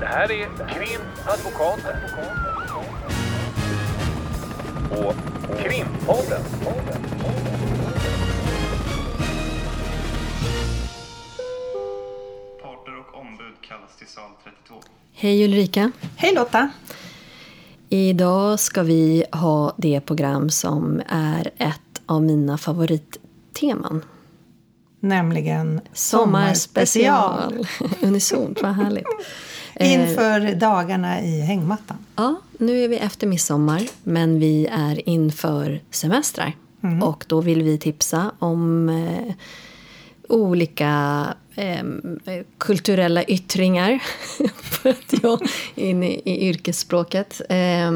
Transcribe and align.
Det 0.00 0.06
här 0.06 0.32
är 0.32 0.46
Krimadvokaten. 0.68 1.96
Och 4.90 5.14
Krimpodden. 5.58 6.42
Parter 12.62 12.98
och 12.98 13.20
ombud 13.20 13.54
kallas 13.60 13.96
till 13.98 14.06
sal 14.06 14.30
32. 14.44 14.74
Hej 15.12 15.44
Ulrika. 15.44 15.92
Hej 16.16 16.34
Lotta! 16.34 16.70
Idag 17.88 18.60
ska 18.60 18.82
vi 18.82 19.24
ha 19.32 19.74
det 19.76 20.00
program 20.00 20.50
som 20.50 21.02
är 21.08 21.50
ett 21.56 22.02
av 22.06 22.22
mina 22.22 22.58
favoritteman. 22.58 24.04
Nämligen 25.00 25.80
Sommarspecial. 25.92 27.66
Unisont, 28.02 28.62
vad 28.62 28.72
härligt. 28.74 29.06
Eh, 29.76 29.92
Inför 29.92 30.54
dagarna 30.54 31.22
i 31.22 31.40
hängmattan. 31.40 31.96
Ja, 32.16 32.40
nu 32.58 32.84
är 32.84 32.88
vi 32.88 32.96
efter 32.96 33.26
midsommar, 33.26 33.82
men 34.02 34.38
vi 34.40 34.66
är 34.72 35.08
inför 35.08 35.80
semestrar. 35.90 36.52
Och 37.02 37.24
då 37.28 37.40
vill 37.40 37.62
vi 37.62 37.78
tipsa 37.78 38.30
om 38.38 38.88
eh, 38.88 39.34
olika 40.28 41.24
eh, 41.54 41.84
kulturella 42.58 43.24
yttringar, 43.24 44.02
för 44.62 44.90
att 44.90 45.14
jag 45.22 45.40
in 45.74 46.02
i, 46.02 46.22
i 46.24 46.48
yrkesspråket, 46.48 47.40
eh, 47.48 47.90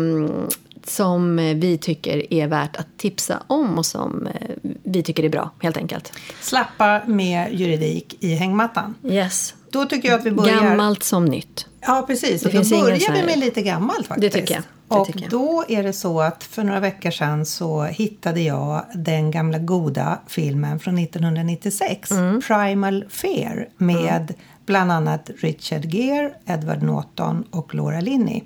som 0.84 1.36
vi 1.36 1.78
tycker 1.80 2.32
är 2.34 2.46
värt 2.46 2.76
att 2.76 2.86
tipsa 2.96 3.42
om 3.46 3.78
och 3.78 3.86
som 3.86 4.26
eh, 4.26 4.50
vi 4.82 5.02
tycker 5.02 5.24
är 5.24 5.28
bra, 5.28 5.50
helt 5.62 5.76
enkelt. 5.76 6.12
Slappa 6.40 7.00
med 7.06 7.54
juridik 7.54 8.16
i 8.20 8.34
hängmattan. 8.34 8.94
Yes. 9.04 9.54
Då 9.70 9.84
tycker 9.84 10.08
jag 10.08 10.18
att 10.20 10.26
vi 10.26 10.30
börjar... 10.30 10.60
Gammalt 10.60 11.02
som 11.02 11.24
nytt. 11.24 11.66
Ja, 11.80 12.04
precis. 12.06 12.42
Det 12.42 12.48
Och 12.58 12.64
då 12.64 12.80
börjar 12.80 13.12
vi 13.12 13.22
med 13.22 13.38
lite 13.38 13.62
gammalt 13.62 14.06
faktiskt. 14.06 14.32
Det 14.34 14.40
tycker 14.40 14.54
jag. 14.54 14.62
Det 14.88 14.96
och 14.96 15.06
tycker 15.06 15.20
jag. 15.20 15.30
då 15.30 15.64
är 15.68 15.82
det 15.82 15.92
så 15.92 16.20
att 16.20 16.44
för 16.44 16.64
några 16.64 16.80
veckor 16.80 17.10
sedan 17.10 17.46
så 17.46 17.82
hittade 17.82 18.40
jag 18.40 18.84
den 18.94 19.30
gamla 19.30 19.58
goda 19.58 20.18
filmen 20.26 20.80
från 20.80 20.98
1996, 20.98 22.10
Mm. 22.10 22.40
Primal 22.40 23.04
Fear, 23.08 23.68
med 23.76 24.34
bland 24.66 24.92
annat 24.92 25.30
Richard 25.40 25.84
Gere, 25.94 26.32
Edward 26.46 26.82
Norton 26.82 27.44
och 27.50 27.74
Laura 27.74 28.00
Linney. 28.00 28.42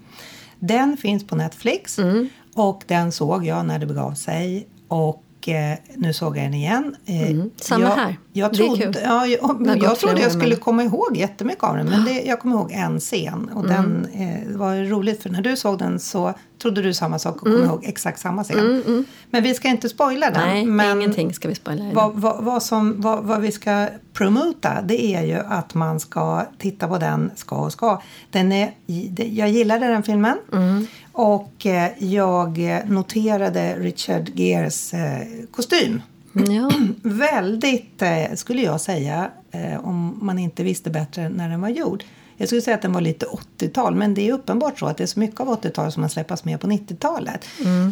Den 0.58 0.96
finns 0.96 1.26
på 1.26 1.36
Netflix 1.36 1.98
Mm. 1.98 2.28
och 2.54 2.82
den 2.86 3.12
såg 3.12 3.46
jag 3.46 3.66
när 3.66 3.78
det 3.78 3.86
begav 3.86 4.14
sig. 4.14 4.66
Och 4.88 5.23
eh, 5.48 5.78
nu 5.96 6.12
såg 6.12 6.36
jag 6.36 6.44
den 6.44 6.54
igen. 6.54 6.96
Eh, 7.06 7.30
Mm. 7.30 7.50
Samma 7.56 7.84
jag, 7.84 7.90
här. 7.90 8.18
Jag 8.32 8.52
Det 8.52 8.56
är 8.56 8.66
trodde, 8.66 8.82
kul. 8.82 8.96
ja, 9.04 9.26
jag, 9.26 9.66
jag, 9.66 9.80
gått 9.80 9.98
trodde 9.98 10.20
jag 10.20 10.32
skulle 10.32 10.56
komma 10.56 10.82
ihåg 10.82 11.16
jättemycket 11.16 11.64
av 11.64 11.76
den. 11.76 11.86
Men 11.86 12.04
det, 12.04 12.22
jag 12.22 12.40
kommer 12.40 12.56
ihåg 12.56 12.72
en 12.72 13.00
scen. 13.00 13.50
Och 13.54 13.66
den 13.68 14.06
eh, 14.14 14.56
var 14.56 14.76
roligt 14.88 15.22
för 15.22 15.30
när 15.30 15.42
du 15.42 15.56
såg 15.56 15.78
den 15.78 16.00
så 16.00 16.34
trodde 16.64 16.82
du 16.82 16.94
samma 16.94 17.18
sak 17.18 17.36
och 17.36 17.42
kom 17.42 17.64
ihåg 17.64 17.84
exakt 17.84 18.20
samma 18.20 18.44
scen. 18.44 19.06
Men 19.30 19.42
vi 19.42 19.54
ska 19.54 19.68
inte 19.68 19.88
spoila 19.88 20.30
den. 20.30 20.48
Nej, 20.48 20.66
men 20.66 20.96
ingenting 20.96 21.34
ska 21.34 21.48
vi 21.48 21.54
spoila. 21.54 21.84
vad, 21.92 22.14
vad, 22.14 22.44
vad, 22.44 22.62
som, 22.62 23.00
vad, 23.00 23.24
vad 23.24 23.40
vi 23.40 23.52
ska 23.52 23.88
promota 24.12 24.82
det 24.82 25.04
är 25.04 25.22
ju 25.22 25.34
att 25.34 25.74
man 25.74 26.00
ska 26.00 26.46
titta 26.58 26.88
på 26.88 26.98
den 26.98 27.30
ska 27.34 27.56
och 27.56 27.72
ska. 27.72 28.02
Den 28.30 28.52
är, 28.52 28.72
jag 29.16 29.48
gillade 29.48 29.86
den 29.86 30.02
filmen 30.02 30.38
och 31.12 31.66
eh, 31.66 31.90
jag 31.98 32.58
noterade 32.86 33.76
Richard 33.78 34.30
Geres 34.34 34.94
eh, 34.94 35.26
kostym. 35.50 36.02
Ja. 36.32 36.70
Väldigt, 37.02 38.02
eh, 38.02 38.34
skulle 38.34 38.62
jag 38.62 38.80
säga, 38.80 39.30
om 39.82 40.18
man 40.22 40.38
inte 40.38 40.62
visste 40.62 40.90
bättre 40.90 41.28
när 41.28 41.48
den 41.48 41.60
var 41.60 41.68
gjord. 41.68 42.04
Jag 42.36 42.48
skulle 42.48 42.62
säga 42.62 42.74
att 42.74 42.82
den 42.82 42.92
var 42.92 43.00
lite 43.00 43.26
80-tal, 43.58 43.94
men 43.94 44.14
det 44.14 44.28
är 44.28 44.32
uppenbart 44.32 44.78
så 44.78 44.86
att 44.86 44.96
det 44.96 45.02
är 45.02 45.06
så 45.06 45.20
mycket 45.20 45.40
av 45.40 45.60
80-talet 45.62 45.94
som 45.94 46.02
har 46.02 46.10
släppats 46.10 46.44
med 46.44 46.60
på 46.60 46.66
90-talet. 46.66 47.44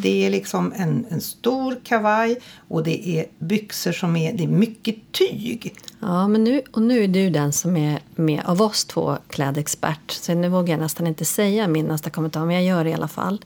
Det 0.02 0.26
är 0.26 0.30
liksom 0.30 0.72
en, 0.76 1.06
en 1.08 1.20
stor 1.20 1.76
kavaj 1.84 2.38
och 2.68 2.82
det 2.84 3.08
är 3.08 3.26
byxor 3.38 3.92
som 3.92 4.16
är, 4.16 4.32
det 4.32 4.44
är 4.44 4.48
mycket 4.48 4.96
tyg. 5.12 5.74
Ja, 6.00 6.28
men 6.28 6.44
nu, 6.44 6.62
och 6.72 6.82
nu 6.82 7.04
är 7.04 7.08
du 7.08 7.30
den 7.30 7.52
som 7.52 7.76
är 7.76 8.00
med 8.14 8.42
av 8.44 8.62
oss 8.62 8.84
två 8.84 9.16
klädexpert. 9.28 10.10
Så 10.10 10.34
nu 10.34 10.48
vågar 10.48 10.74
jag 10.74 10.80
nästan 10.80 11.06
inte 11.06 11.24
säga 11.24 11.68
min 11.68 11.86
nästa 11.86 12.10
kommentar, 12.10 12.46
men 12.46 12.54
jag 12.56 12.64
gör 12.64 12.84
det 12.84 12.90
i 12.90 12.94
alla 12.94 13.08
fall. 13.08 13.44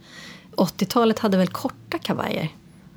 80-talet 0.57 1.19
hade 1.19 1.37
väl 1.37 1.49
korta 1.49 1.99
kavajer? 1.99 2.49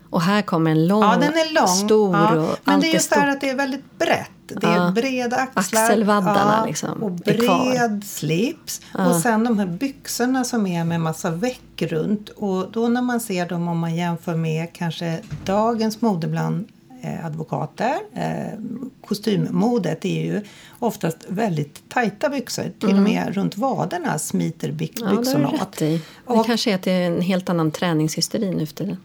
Och 0.09 0.21
här 0.21 0.41
kommer 0.41 0.71
en 0.71 0.87
lång, 0.87 1.03
Ja, 1.03 1.17
den 1.19 1.33
är 1.33 1.53
lång. 1.53 1.67
stor 1.67 2.15
ja. 2.15 2.29
och 2.35 2.59
Men 2.63 2.73
allt 2.75 2.81
det 2.83 2.89
är 2.89 2.93
just 2.93 3.09
det 3.09 3.15
här 3.19 3.27
att 3.31 3.41
det 3.41 3.49
är 3.49 3.55
väldigt 3.55 3.99
brett. 3.99 4.29
Det 4.55 4.67
är 4.67 4.75
Ja. 4.75 4.91
breda 4.95 5.35
axlar. 5.35 5.81
Axelvaddarna 5.83 6.65
liksom 6.65 7.03
Och 7.03 7.11
bred 7.11 8.03
slips. 8.05 8.81
Och 8.93 9.15
sen 9.15 9.43
de 9.43 9.59
här 9.59 9.65
byxorna 9.65 10.43
som 10.43 10.67
är 10.67 10.83
med 10.83 11.01
massa 11.01 11.31
väck 11.31 11.81
runt. 11.81 12.29
Och 12.29 12.71
då 12.71 12.87
när 12.87 13.01
man 13.01 13.19
ser 13.19 13.45
dem 13.49 13.67
om 13.67 13.79
man 13.79 13.95
jämför 13.95 14.35
med 14.35 14.67
kanske 14.73 15.19
dagens 15.45 16.01
mode 16.01 16.27
bland 16.27 16.67
eh, 17.03 17.25
advokater. 17.25 17.93
Eh, 18.13 18.59
kostymmodet 19.07 20.05
är 20.05 20.21
ju 20.25 20.41
oftast 20.79 21.17
väldigt 21.27 21.89
tajta 21.89 22.29
byxor. 22.29 22.63
Till 22.79 22.89
och 22.89 22.95
med 22.95 23.35
runt 23.35 23.57
vaderna 23.57 24.19
smiter 24.19 24.69
Mm. 24.69 24.79
Ja, 24.95 25.05
det 25.09 25.15
byxorna 25.17 25.49
du 25.51 25.55
åt. 25.61 25.77
Det 25.77 26.01
Och- 26.25 26.45
kanske 26.45 26.71
är 26.71 26.75
att 26.75 26.83
det 26.83 26.91
är 26.91 27.07
en 27.11 27.21
helt 27.21 27.49
annan 27.49 27.71
träningshysteri 27.71 28.51
nu 28.55 28.65
för 28.65 28.75
tiden. 28.75 28.97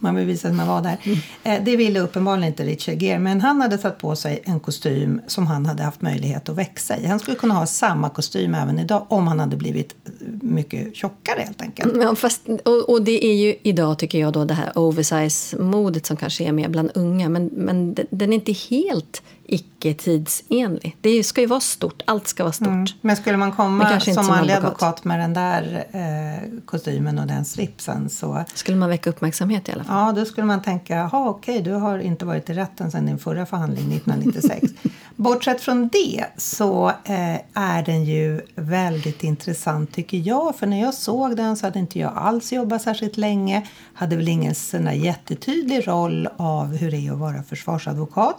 Man 0.00 0.14
vill 0.14 0.26
visa 0.26 0.48
att 0.48 0.54
man 0.54 0.68
var 0.68 0.82
där. 0.82 0.96
Mm. 1.02 1.18
Eh, 1.44 1.64
det 1.64 1.76
ville 1.76 2.00
uppenbarligen 2.00 2.48
inte 2.48 2.64
Richard 2.64 3.02
Gere. 3.02 3.18
Men 3.18 3.40
han 3.40 3.60
hade 3.60 3.78
satt 3.78 3.98
på 3.98 4.16
sig 4.16 4.42
en 4.44 4.60
kostym 4.60 5.20
som 5.26 5.46
han 5.46 5.66
hade 5.66 5.82
haft 5.82 6.02
möjlighet 6.02 6.48
att 6.48 6.56
växa 6.56 6.96
i. 6.96 7.06
Han 7.06 7.18
skulle 7.18 7.36
kunna 7.36 7.54
ha 7.54 7.66
samma 7.66 8.10
kostym 8.10 8.54
även 8.54 8.78
idag 8.78 9.06
om 9.08 9.26
han 9.28 9.40
hade 9.40 9.56
blivit 9.56 9.94
eh, 10.04 10.10
mycket 10.42 10.96
tjockare 10.96 11.40
helt 11.40 11.62
enkelt. 11.62 11.92
Ja, 12.02 12.14
fast, 12.14 12.48
och, 12.64 12.90
och 12.90 13.02
det 13.02 13.26
är 13.26 13.34
ju 13.34 13.56
idag 13.62 13.98
tycker 13.98 14.18
jag 14.18 14.32
då 14.32 14.44
det 14.44 14.54
här 14.54 14.72
oversize-modet 14.74 16.06
som 16.06 16.16
kanske 16.16 16.44
är 16.44 16.52
mer 16.52 16.68
bland 16.68 16.90
unga. 16.94 17.28
Men, 17.28 17.50
men 17.52 17.96
den 18.10 18.32
är 18.32 18.34
inte 18.34 18.52
helt 18.52 19.22
icke-tidsenlig. 19.48 20.96
Det 21.00 21.08
är 21.08 21.14
ju- 21.14 21.22
ska 21.22 21.40
ju 21.40 21.46
vara 21.46 21.60
stort. 21.60 22.02
Allt 22.06 22.28
ska 22.28 22.42
vara 22.42 22.52
stort. 22.52 22.94
Men 23.00 23.16
skulle 23.16 23.36
man 23.36 23.52
komma 23.52 24.00
som 24.00 24.26
manlig 24.26 24.54
advokat. 24.54 24.82
advokat. 24.82 25.04
med 25.04 25.20
den 25.20 25.34
där 25.34 25.84
eh, 25.92 26.60
kostymen 26.64 27.18
och 27.18 27.26
den 27.26 27.44
slipsen 27.44 28.10
så 28.10 28.44
Skulle 28.54 28.76
man 28.76 28.88
väcka 28.88 29.10
uppmärksamhet 29.10 29.68
i 29.68 29.72
alla 29.72 29.84
fall. 29.84 30.06
Ja, 30.06 30.12
då 30.12 30.24
skulle 30.24 30.46
man 30.46 30.62
tänka, 30.62 30.94
jaha 30.96 31.28
okej, 31.28 31.62
du 31.62 31.72
har 31.72 31.98
inte 31.98 32.24
varit 32.24 32.50
i 32.50 32.54
rätten 32.54 32.90
sedan 32.90 33.06
din 33.06 33.18
förra 33.18 33.46
förhandling 33.46 33.92
1996. 33.92 34.72
Bortsett 35.16 35.60
från 35.60 35.88
det 35.88 36.24
så 36.36 36.88
eh, 36.88 37.34
är 37.54 37.82
den 37.82 38.04
ju 38.04 38.40
väldigt 38.54 39.24
intressant 39.24 39.92
tycker 39.92 40.18
jag. 40.18 40.56
För 40.56 40.66
när 40.66 40.80
jag 40.80 40.94
såg 40.94 41.36
den 41.36 41.56
så 41.56 41.66
hade 41.66 41.78
inte 41.78 41.98
jag 41.98 42.12
alls 42.16 42.52
jobbat 42.52 42.82
särskilt 42.82 43.16
länge. 43.16 43.66
Hade 43.94 44.16
väl 44.16 44.28
ingen 44.28 44.54
sån 44.54 44.84
där 44.84 44.92
jättetydlig 44.92 45.88
roll 45.88 46.28
av 46.36 46.76
hur 46.76 46.90
det 46.90 46.96
är 47.06 47.12
att 47.12 47.18
vara 47.18 47.42
försvarsadvokat. 47.42 48.36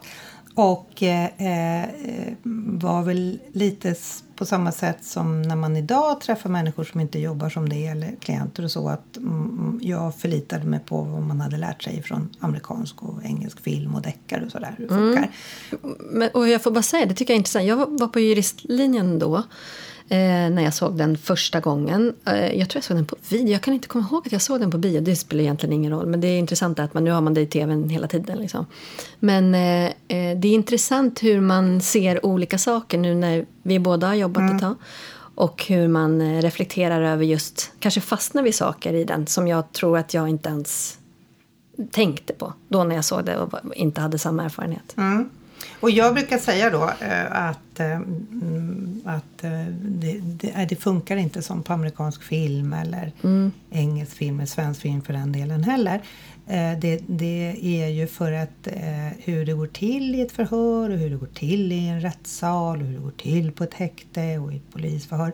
Och 0.59 1.03
eh, 1.03 1.25
eh, 1.25 1.89
var 2.81 3.03
väl 3.03 3.39
lite 3.51 3.95
på 4.35 4.45
samma 4.45 4.71
sätt 4.71 5.05
som 5.05 5.41
när 5.41 5.55
man 5.55 5.77
idag 5.77 6.21
träffar 6.21 6.49
människor 6.49 6.83
som 6.83 6.99
inte 6.99 7.19
jobbar 7.19 7.49
som 7.49 7.69
det 7.69 7.87
eller 7.87 8.15
klienter 8.19 8.63
och 8.63 8.71
så 8.71 8.89
att 8.89 9.17
mm, 9.17 9.79
jag 9.83 10.15
förlitade 10.15 10.65
mig 10.65 10.79
på 10.79 11.01
vad 11.01 11.21
man 11.21 11.41
hade 11.41 11.57
lärt 11.57 11.83
sig 11.83 12.03
från 12.03 12.29
amerikansk 12.39 13.03
och 13.03 13.25
engelsk 13.25 13.59
film 13.59 13.95
och 13.95 14.01
deckare 14.01 14.45
och 14.45 14.51
sådär. 14.51 14.75
Hur. 14.77 15.27
Men, 16.11 16.29
och 16.33 16.49
jag 16.49 16.63
får 16.63 16.71
bara 16.71 16.83
säga, 16.83 17.05
det 17.05 17.13
tycker 17.13 17.33
jag 17.33 17.35
är 17.35 17.39
intressant. 17.39 17.65
Jag 17.65 17.99
var 17.99 18.07
på 18.07 18.19
juristlinjen 18.19 19.19
då. 19.19 19.43
Eh, 20.11 20.49
när 20.49 20.63
jag 20.63 20.73
såg 20.73 20.97
den 20.97 21.17
första 21.17 21.59
gången. 21.59 22.13
Eh, 22.25 22.57
jag 22.57 22.69
tror 22.69 22.77
jag 22.77 22.83
såg 22.83 22.97
den 22.97 23.05
på 23.05 23.15
video. 23.29 23.47
Jag 23.47 23.61
kan 23.61 23.73
inte 23.73 23.87
komma 23.87 24.07
ihåg 24.11 24.27
att 24.27 24.31
jag 24.31 24.41
såg 24.41 24.59
den 24.59 24.71
på 24.71 24.77
bio. 24.77 25.01
Det 25.01 25.15
spelar 25.15 25.41
egentligen 25.41 25.73
ingen 25.73 25.91
roll. 25.91 26.05
Men 26.05 26.21
det 26.21 26.27
är 26.27 26.39
intressant 26.39 26.79
att 26.79 26.93
man, 26.93 27.03
nu 27.03 27.11
har 27.11 27.21
man 27.21 27.33
det 27.33 27.41
i 27.41 27.45
tvn 27.45 27.89
hela 27.89 28.07
tiden. 28.07 28.37
Liksom. 28.37 28.65
Men 29.19 29.55
eh, 29.55 29.91
det 30.07 30.47
är 30.47 30.53
intressant 30.53 31.23
hur 31.23 31.41
man 31.41 31.81
ser 31.81 32.25
olika 32.25 32.57
saker 32.57 32.97
nu 32.97 33.15
när 33.15 33.45
vi 33.63 33.79
båda 33.79 34.07
har 34.07 34.13
jobbat 34.13 34.51
ett 34.53 34.61
tag. 34.61 34.75
Och 35.35 35.65
hur 35.67 35.87
man 35.87 36.41
reflekterar 36.41 37.01
över 37.01 37.25
just, 37.25 37.71
kanske 37.79 38.01
fastnar 38.01 38.43
vid 38.43 38.55
saker 38.55 38.93
i 38.93 39.03
den 39.03 39.27
som 39.27 39.47
jag 39.47 39.71
tror 39.71 39.97
att 39.97 40.13
jag 40.13 40.29
inte 40.29 40.49
ens 40.49 40.97
tänkte 41.91 42.33
på 42.33 42.53
då 42.67 42.83
när 42.83 42.95
jag 42.95 43.05
såg 43.05 43.25
det 43.25 43.37
och 43.37 43.75
inte 43.75 44.01
hade 44.01 44.17
samma 44.17 44.43
erfarenhet. 44.43 44.93
Mm. 44.97 45.29
Och 45.79 45.91
jag 45.91 46.13
brukar 46.13 46.37
säga 46.37 46.69
då 46.69 46.83
eh, 46.83 47.31
att, 47.31 47.79
eh, 47.79 47.91
mm, 47.91 49.01
att 49.05 49.43
eh, 49.43 49.65
det, 49.81 50.19
det, 50.19 50.65
det 50.69 50.75
funkar 50.75 51.17
inte 51.17 51.41
som 51.41 51.63
på 51.63 51.73
amerikansk 51.73 52.23
film 52.23 52.73
eller 52.73 53.11
engelsk 53.71 54.13
film 54.13 54.39
eller 54.39 54.47
svensk 54.47 54.81
film 54.81 55.01
för 55.01 55.13
den 55.13 55.31
delen 55.31 55.63
heller. 55.63 56.01
Det, 56.81 57.01
det 57.07 57.55
är 57.61 57.87
ju 57.87 58.07
för 58.07 58.31
att 58.31 58.67
hur 59.17 59.45
det 59.45 59.53
går 59.53 59.67
till 59.67 60.15
i 60.15 60.21
ett 60.21 60.31
förhör 60.31 60.89
och 60.89 60.97
hur 60.97 61.09
det 61.09 61.15
går 61.15 61.29
till 61.33 61.71
i 61.71 61.87
en 61.87 62.01
rättssal 62.01 62.81
och 62.81 62.87
hur 62.87 62.93
det 62.93 63.03
går 63.03 63.11
till 63.11 63.51
på 63.51 63.63
ett 63.63 63.73
häkte 63.73 64.37
och 64.37 64.53
i 64.53 64.55
ett 64.55 64.71
polisförhör. 64.71 65.33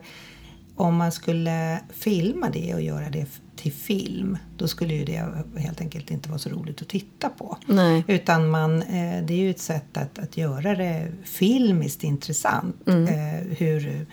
Om 0.74 0.96
man 0.96 1.12
skulle 1.12 1.80
filma 1.90 2.50
det 2.50 2.74
och 2.74 2.82
göra 2.82 3.10
det 3.10 3.26
till 3.56 3.72
film 3.72 4.38
då 4.56 4.68
skulle 4.68 4.94
ju 4.94 5.04
det 5.04 5.32
helt 5.56 5.80
enkelt 5.80 6.10
inte 6.10 6.28
vara 6.28 6.38
så 6.38 6.48
roligt 6.50 6.82
att 6.82 6.88
titta 6.88 7.28
på. 7.28 7.56
Nej. 7.66 8.04
Utan 8.08 8.50
man, 8.50 8.82
eh, 8.82 9.24
det 9.24 9.34
är 9.34 9.38
ju 9.38 9.50
ett 9.50 9.60
sätt 9.60 9.96
att, 9.96 10.18
att 10.18 10.36
göra 10.36 10.74
det 10.74 11.12
filmiskt 11.24 12.04
intressant. 12.04 12.88
Mm. 12.88 13.04
Eh, 13.04 13.56
hur, 13.58 14.06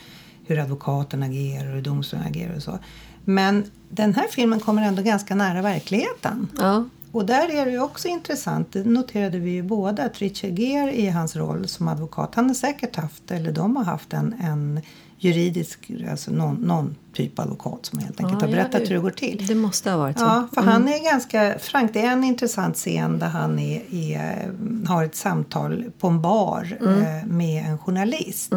hur 0.46 0.60
advokaten 0.60 1.24
agerar 1.24 1.70
och 1.70 1.76
hur 1.76 1.82
domstolen 1.82 2.26
agerar 2.28 2.56
och 2.56 2.64
så. 2.64 2.80
Men 3.26 3.64
den 3.90 4.14
här 4.14 4.28
filmen 4.32 4.60
kommer 4.60 4.82
ändå 4.82 5.02
ganska 5.02 5.36
nära 5.36 5.62
verkligheten. 5.62 6.48
Ja. 6.58 6.86
Och 7.12 7.26
där 7.26 7.50
är 7.50 7.66
det 7.66 7.72
ju 7.72 7.82
också 7.82 8.08
intressant, 8.08 8.74
det 8.74 8.84
noterade 8.84 9.40
vi 9.40 9.52
ju 9.52 9.64
båda, 9.64 10.04
att 10.04 10.20
Richard 10.20 10.60
Gere 10.60 11.00
i 11.00 11.10
hans 11.10 11.36
roll 11.36 11.68
som 11.68 11.88
advokat, 11.88 12.36
han 12.36 12.48
har 12.48 12.54
säkert 12.54 12.96
haft, 12.96 13.32
eller 13.32 13.52
de 13.52 13.76
har 13.76 13.84
haft 13.84 14.14
en, 14.14 14.36
en 14.42 14.82
juridisk, 15.18 15.92
alltså 16.10 16.32
någon, 16.32 16.56
någon 16.56 16.96
typ 17.14 17.40
advokat 17.40 17.86
som 17.86 18.00
helt 18.00 18.20
enkelt 18.20 18.42
Ja, 18.42 18.48
har 18.48 18.54
berättat 18.54 18.82
ja, 18.82 18.88
hur 18.88 18.96
det 18.96 19.02
går 19.02 19.10
till. 19.10 19.46
Det 19.48 19.56
måste 19.56 19.92
ha 19.92 19.98
varit 19.98 20.20
så. 20.20 20.26
Ja, 20.26 20.48
för 20.54 20.62
han 20.62 20.88
är 20.88 21.04
ganska 21.04 21.56
frank. 21.60 21.94
Det 21.94 22.02
är 22.02 22.12
en 22.12 22.24
intressant 22.24 22.76
scen 22.76 23.20
där 23.20 23.28
han 23.28 23.60
är, 23.60 23.82
är, 23.92 24.52
har 24.88 25.04
ett 25.04 25.16
samtal 25.16 25.86
på 26.00 26.08
en 26.08 26.22
bar 26.22 26.78
eh, 26.82 27.28
med 27.28 27.66
en 27.66 27.78
journalist. 27.78 28.54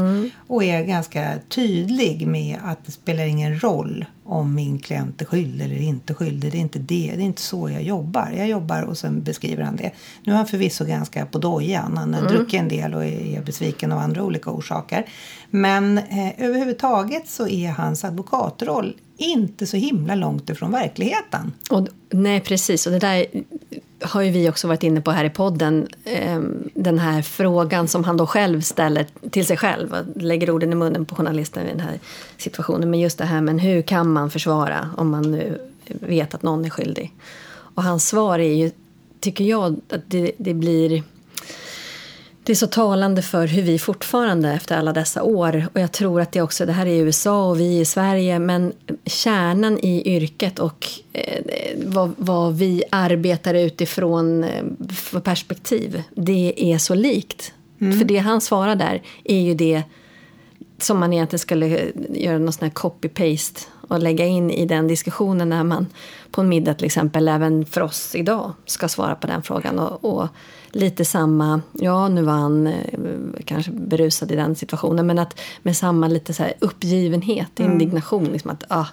Och 0.46 0.64
är 0.64 0.84
ganska 0.84 1.32
tydlig 1.48 2.26
med 2.26 2.58
att 2.64 2.86
det 2.86 2.92
spelar 2.92 3.24
ingen 3.24 3.62
roll 3.62 4.04
om 4.28 4.54
min 4.54 4.78
klient 4.78 5.20
är 5.20 5.24
skyldig 5.24 5.64
eller 5.64 5.76
inte 5.76 6.14
skyldig. 6.14 6.52
Det 6.52 6.58
är 6.58 6.60
inte 6.60 6.78
det. 6.78 7.12
Det 7.16 7.22
är 7.22 7.26
inte 7.26 7.42
så 7.42 7.70
jag 7.70 7.82
jobbar. 7.82 8.32
Jag 8.36 8.48
jobbar 8.48 8.82
och 8.82 8.98
sen 8.98 9.22
beskriver 9.22 9.62
han 9.62 9.76
det. 9.76 9.90
Nu 10.24 10.32
är 10.32 10.36
han 10.36 10.46
förvisso 10.46 10.84
ganska 10.84 11.26
på 11.26 11.38
dojan. 11.38 11.96
Han 11.96 12.14
har 12.14 12.28
druckit 12.28 12.60
en 12.60 12.68
del 12.68 12.94
och 12.94 13.04
är 13.04 13.42
besviken 13.42 13.92
av 13.92 13.98
andra 13.98 14.22
olika 14.22 14.50
orsaker. 14.50 15.06
Men 15.50 15.98
eh, 15.98 16.32
överhuvudtaget 16.38 17.28
så 17.28 17.48
är 17.48 17.70
hans 17.70 18.04
advokatroll 18.46 18.96
inte 19.16 19.66
så 19.66 19.76
himla 19.76 20.14
långt 20.14 20.50
ifrån 20.50 20.72
verkligheten. 20.72 21.52
Och, 21.70 21.88
nej, 22.10 22.40
precis. 22.40 22.86
Och 22.86 22.92
det 22.92 22.98
där 22.98 23.26
har 24.00 24.22
ju 24.22 24.30
vi 24.30 24.50
också 24.50 24.68
varit 24.68 24.82
inne 24.82 25.00
på 25.00 25.10
här 25.10 25.24
i 25.24 25.30
podden. 25.30 25.88
Ehm, 26.04 26.70
den 26.74 26.98
här 26.98 27.22
frågan 27.22 27.88
som 27.88 28.04
han 28.04 28.16
då 28.16 28.26
själv 28.26 28.60
ställer 28.60 29.06
till 29.30 29.46
sig 29.46 29.56
själv 29.56 29.92
och 29.92 30.22
lägger 30.22 30.50
orden 30.50 30.72
i 30.72 30.74
munnen 30.74 31.04
på 31.04 31.14
journalisten 31.14 31.66
i 31.66 31.70
den 31.70 31.80
här 31.80 31.98
situationen. 32.38 32.90
Men 32.90 33.00
just 33.00 33.18
det 33.18 33.24
här, 33.24 33.40
men 33.40 33.58
hur 33.58 33.82
kan 33.82 34.12
man 34.12 34.30
försvara 34.30 34.90
om 34.96 35.10
man 35.10 35.32
nu 35.32 35.58
vet 35.86 36.34
att 36.34 36.42
någon 36.42 36.64
är 36.64 36.70
skyldig? 36.70 37.12
Och 37.74 37.82
hans 37.82 38.08
svar 38.08 38.38
är 38.38 38.54
ju, 38.54 38.70
tycker 39.20 39.44
jag, 39.44 39.80
att 39.88 40.02
det, 40.06 40.32
det 40.38 40.54
blir... 40.54 41.02
Det 42.46 42.52
är 42.52 42.56
så 42.56 42.66
talande 42.66 43.22
för 43.22 43.46
hur 43.46 43.62
vi 43.62 43.78
fortfarande 43.78 44.52
efter 44.52 44.76
alla 44.76 44.92
dessa 44.92 45.22
år 45.22 45.66
och 45.72 45.80
jag 45.80 45.92
tror 45.92 46.20
att 46.20 46.32
det 46.32 46.42
också, 46.42 46.66
det 46.66 46.72
här 46.72 46.86
är 46.86 46.90
i 46.90 46.98
USA 46.98 47.50
och 47.50 47.60
vi 47.60 47.80
i 47.80 47.84
Sverige 47.84 48.38
men 48.38 48.72
kärnan 49.04 49.78
i 49.78 50.16
yrket 50.16 50.58
och 50.58 50.86
eh, 51.12 51.44
vad, 51.84 52.12
vad 52.16 52.58
vi 52.58 52.82
arbetar 52.90 53.54
utifrån 53.54 54.44
eh, 54.44 54.64
för 54.94 55.20
perspektiv 55.20 56.02
det 56.14 56.54
är 56.56 56.78
så 56.78 56.94
likt. 56.94 57.52
För 57.78 58.04
det 58.04 58.18
han 58.18 58.40
svarar 58.40 58.76
där 58.76 59.02
är 59.24 59.40
ju 59.40 59.54
det 59.54 59.82
som 60.78 60.98
man 60.98 61.12
egentligen 61.12 61.40
skulle 61.40 61.92
göra 62.10 62.38
någon 62.38 62.52
sån 62.52 62.64
här 62.64 62.74
copy-paste 62.74 63.60
och 63.88 63.98
lägga 63.98 64.26
in 64.26 64.50
i 64.50 64.66
den 64.66 64.88
diskussionen 64.88 65.48
när 65.48 65.64
man 65.64 65.86
på 66.30 66.40
en 66.40 66.48
middag 66.48 66.74
till 66.74 66.86
exempel, 66.86 67.28
även 67.28 67.66
för 67.66 67.80
oss 67.80 68.14
idag, 68.14 68.52
ska 68.66 68.88
svara 68.88 69.14
på 69.14 69.26
den 69.26 69.42
frågan. 69.42 69.78
Och, 69.78 70.04
och 70.04 70.28
lite 70.70 71.04
samma, 71.04 71.60
ja 71.72 72.08
nu 72.08 72.22
var 72.22 72.32
han 72.32 72.66
eh, 72.66 72.74
kanske 73.44 73.72
berusad 73.72 74.32
i 74.32 74.36
den 74.36 74.54
situationen, 74.54 75.06
men 75.06 75.18
att 75.18 75.40
med 75.62 75.76
samma 75.76 76.08
lite 76.08 76.34
så 76.34 76.42
här 76.42 76.52
uppgivenhet, 76.58 77.60
indignation, 77.60 78.24
liksom 78.24 78.50
att 78.50 78.64
ah, 78.68 78.86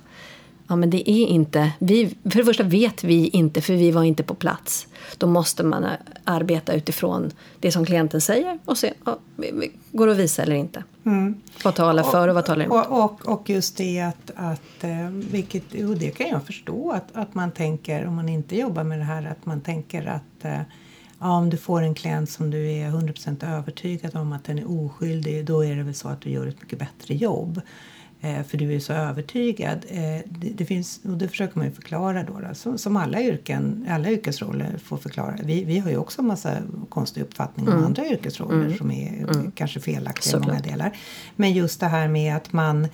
Ja, 0.68 0.75
men 0.75 0.89
det 0.89 1.12
är 1.12 1.27
inte... 1.27 1.71
Vi, 1.80 2.15
för 2.24 2.38
det 2.38 2.45
första 2.45 2.63
vet 2.63 3.04
vi 3.04 3.27
inte, 3.27 3.62
för 3.62 3.74
vi 3.74 3.92
var 3.92 4.04
inte 4.04 4.24
på 4.24 4.36
plats. 4.36 4.88
Då 5.18 5.27
måste 5.27 5.63
man 5.63 5.86
arbeta 6.24 6.74
utifrån 6.74 7.31
det 7.60 7.71
som 7.71 7.86
klienten 7.86 8.21
säger 8.21 8.60
och 8.65 8.77
se, 8.77 8.94
ja, 9.06 9.19
går 9.92 10.06
det 10.06 10.12
att 10.13 10.19
visa 10.19 10.42
eller 10.42 10.56
inte? 10.56 10.83
Mm. 11.06 11.42
Vad 11.63 11.75
talar 11.75 12.04
för 12.04 12.27
och 12.27 12.36
vad 12.36 12.45
talar 12.45 12.65
emot? 12.65 12.88
Och, 12.88 13.04
och, 13.04 13.27
och 13.27 13.50
just 13.50 13.77
det 13.77 14.01
att, 14.01 14.31
att 14.36 14.83
vilket, 15.31 15.74
och 15.74 15.98
det 15.98 16.12
kan 16.12 16.27
jag 16.27 16.45
förstå, 16.45 16.92
att, 16.92 17.07
att 17.13 17.36
man 17.36 17.51
tänker, 17.51 18.06
om 18.06 18.15
man 18.15 18.30
inte 18.30 18.57
jobbar 18.57 18.83
med 18.83 19.00
det 19.00 19.06
här, 19.06 19.25
att 19.25 19.45
man 19.45 19.62
tänker 19.62 20.06
att 20.06 20.45
ja, 21.19 21.38
om 21.38 21.50
du 21.50 21.57
får 21.57 21.81
en 21.81 21.95
klient 21.95 22.30
som 22.30 22.51
du 22.51 22.71
är 22.71 22.89
100% 22.89 23.57
övertygad 23.57 24.15
om 24.15 24.33
att 24.33 24.44
den 24.44 24.60
är 24.60 24.86
oskyldig, 24.86 25.45
då 25.45 25.65
är 25.65 25.75
det 25.75 25.83
väl 25.83 25.95
så 25.95 26.07
att 26.07 26.21
du 26.21 26.30
gör 26.30 26.48
ett 26.48 26.62
mycket 26.62 26.80
bättre 26.80 27.15
jobb 27.15 27.62
för 28.48 28.58
du 28.58 28.74
är 28.74 28.80
så 28.80 28.94
övertygad. 28.94 29.86
Det, 29.90 30.24
det, 30.56 30.66
finns, 30.66 31.00
och 31.04 31.18
det 31.18 31.28
försöker 31.28 31.58
man 31.58 31.68
ju 31.68 31.74
förklara 31.74 32.24
då, 32.24 32.40
då 32.40 32.56
som, 32.56 32.78
som, 32.78 32.98
alla 32.98 33.22
yrken, 33.22 33.88
alla 33.90 34.10
yrkesroller 34.10 34.78
får 34.78 34.98
förklara. 34.98 35.36
Vi, 35.44 35.64
vi 35.64 35.80
har 35.80 35.90
ju 35.90 35.98
också 35.98 36.22
en 36.22 36.28
massa 36.28 36.58
konstiga 36.90 37.25
uppfattningar 37.25 37.72
om 37.72 37.78
mm. 37.78 37.86
andra 37.86 38.06
yrkesroller 38.06 38.66
mm. 38.66 38.78
som 38.78 38.92
är 38.92 39.14
mm. 39.14 39.52
kanske 39.52 39.80
felaktiga 39.80 40.38
i 40.38 40.40
många 40.40 40.60
delar. 40.60 40.98
Men 41.36 41.54
just 41.54 41.80
det 41.80 41.88
här 41.88 42.08
med 42.08 42.36
att 42.36 42.54
man 42.54 42.88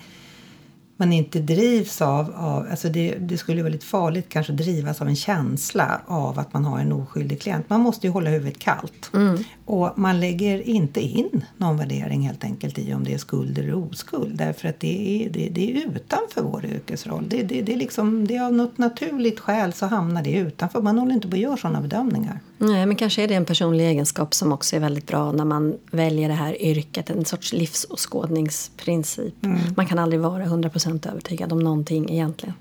man 1.00 1.12
inte 1.12 1.38
drivs 1.38 2.02
av, 2.02 2.34
av 2.36 2.66
alltså 2.70 2.88
det, 2.88 3.14
det 3.20 3.38
skulle 3.38 3.62
vara 3.62 3.72
lite 3.72 3.86
farligt 3.86 4.28
kanske 4.28 4.52
att 4.52 4.58
drivas 4.58 5.00
av 5.00 5.08
en 5.08 5.16
känsla 5.16 6.00
av 6.06 6.38
att 6.38 6.52
man 6.52 6.64
har 6.64 6.78
en 6.78 6.92
oskyldig 6.92 7.40
klient. 7.40 7.70
Man 7.70 7.80
måste 7.80 8.06
ju 8.06 8.12
hålla 8.12 8.30
huvudet 8.30 8.58
kallt. 8.58 9.10
Mm. 9.14 9.38
Och 9.64 9.98
man 9.98 10.20
lägger 10.20 10.68
inte 10.68 11.00
in 11.00 11.44
någon 11.56 11.76
värdering 11.76 12.20
helt 12.20 12.44
enkelt 12.44 12.78
i 12.78 12.94
om 12.94 13.04
det 13.04 13.14
är 13.14 13.18
skuld 13.18 13.58
eller 13.58 13.74
oskuld. 13.74 14.38
Därför 14.38 14.68
att 14.68 14.80
det 14.80 15.24
är, 15.24 15.30
det, 15.30 15.48
det 15.48 15.72
är 15.72 15.86
utanför 15.86 16.42
vår 16.42 16.64
yrkesroll. 16.64 17.24
Det, 17.28 17.42
det, 17.42 17.62
det, 17.62 17.72
är 17.72 17.76
liksom, 17.76 18.26
det 18.26 18.36
är 18.36 18.44
av 18.44 18.52
något 18.52 18.78
naturligt 18.78 19.40
skäl 19.40 19.72
så 19.72 19.86
hamnar 19.86 20.22
det 20.22 20.32
utanför. 20.32 20.82
Man 20.82 20.98
håller 20.98 21.14
inte 21.14 21.28
på 21.28 21.36
att 21.36 21.40
göra 21.40 21.56
sådana 21.56 21.80
bedömningar. 21.80 22.40
Nej, 22.62 22.86
men 22.86 22.96
kanske 22.96 23.22
är 23.22 23.28
det 23.28 23.34
en 23.34 23.44
personlig 23.44 23.88
egenskap 23.88 24.34
som 24.34 24.52
också 24.52 24.76
är 24.76 24.80
väldigt 24.80 25.06
bra 25.06 25.32
när 25.32 25.44
man 25.44 25.78
väljer 25.90 26.28
det 26.28 26.34
här 26.34 26.62
yrket. 26.62 27.10
En 27.10 27.24
sorts 27.24 27.52
livsåskådningsprincip. 27.52 29.44
Mm. 29.44 29.58
Man 29.76 29.86
kan 29.86 29.98
aldrig 29.98 30.20
vara 30.20 30.44
100% 30.44 31.10
övertygad 31.10 31.52
om 31.52 31.58
någonting 31.58 32.10
egentligen. 32.10 32.54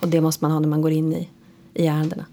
Och 0.00 0.08
det 0.08 0.20
måste 0.20 0.44
man 0.44 0.52
ha 0.52 0.60
när 0.60 0.68
man 0.68 0.82
går 0.82 0.90
in 0.90 1.12
i, 1.12 1.28
i 1.74 1.86
ärendena. 1.86 2.26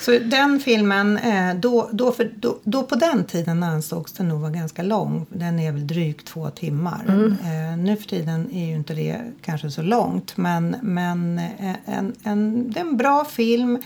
Så 0.00 0.18
den 0.18 0.60
filmen, 0.60 1.18
då, 1.60 1.88
då, 1.92 2.12
för, 2.12 2.32
då, 2.36 2.58
då 2.64 2.82
på 2.82 2.94
den 2.94 3.24
tiden 3.24 3.62
ansågs 3.62 4.12
den 4.12 4.28
nog 4.28 4.40
vara 4.40 4.50
ganska 4.50 4.82
lång. 4.82 5.26
Den 5.28 5.58
är 5.58 5.72
väl 5.72 5.86
drygt 5.86 6.26
två 6.26 6.50
timmar. 6.50 7.04
Mm. 7.08 7.84
nu 7.84 7.96
för 7.96 8.08
tiden 8.08 8.50
är 8.52 8.66
ju 8.66 8.74
inte 8.74 8.94
det 8.94 9.20
kanske 9.42 9.70
så 9.70 9.82
långt. 9.82 10.36
Men, 10.36 10.76
men 10.82 11.40
en, 11.86 12.12
en, 12.22 12.72
det 12.72 12.80
är 12.80 12.84
en 12.84 12.96
bra 12.96 13.24
film 13.24 13.82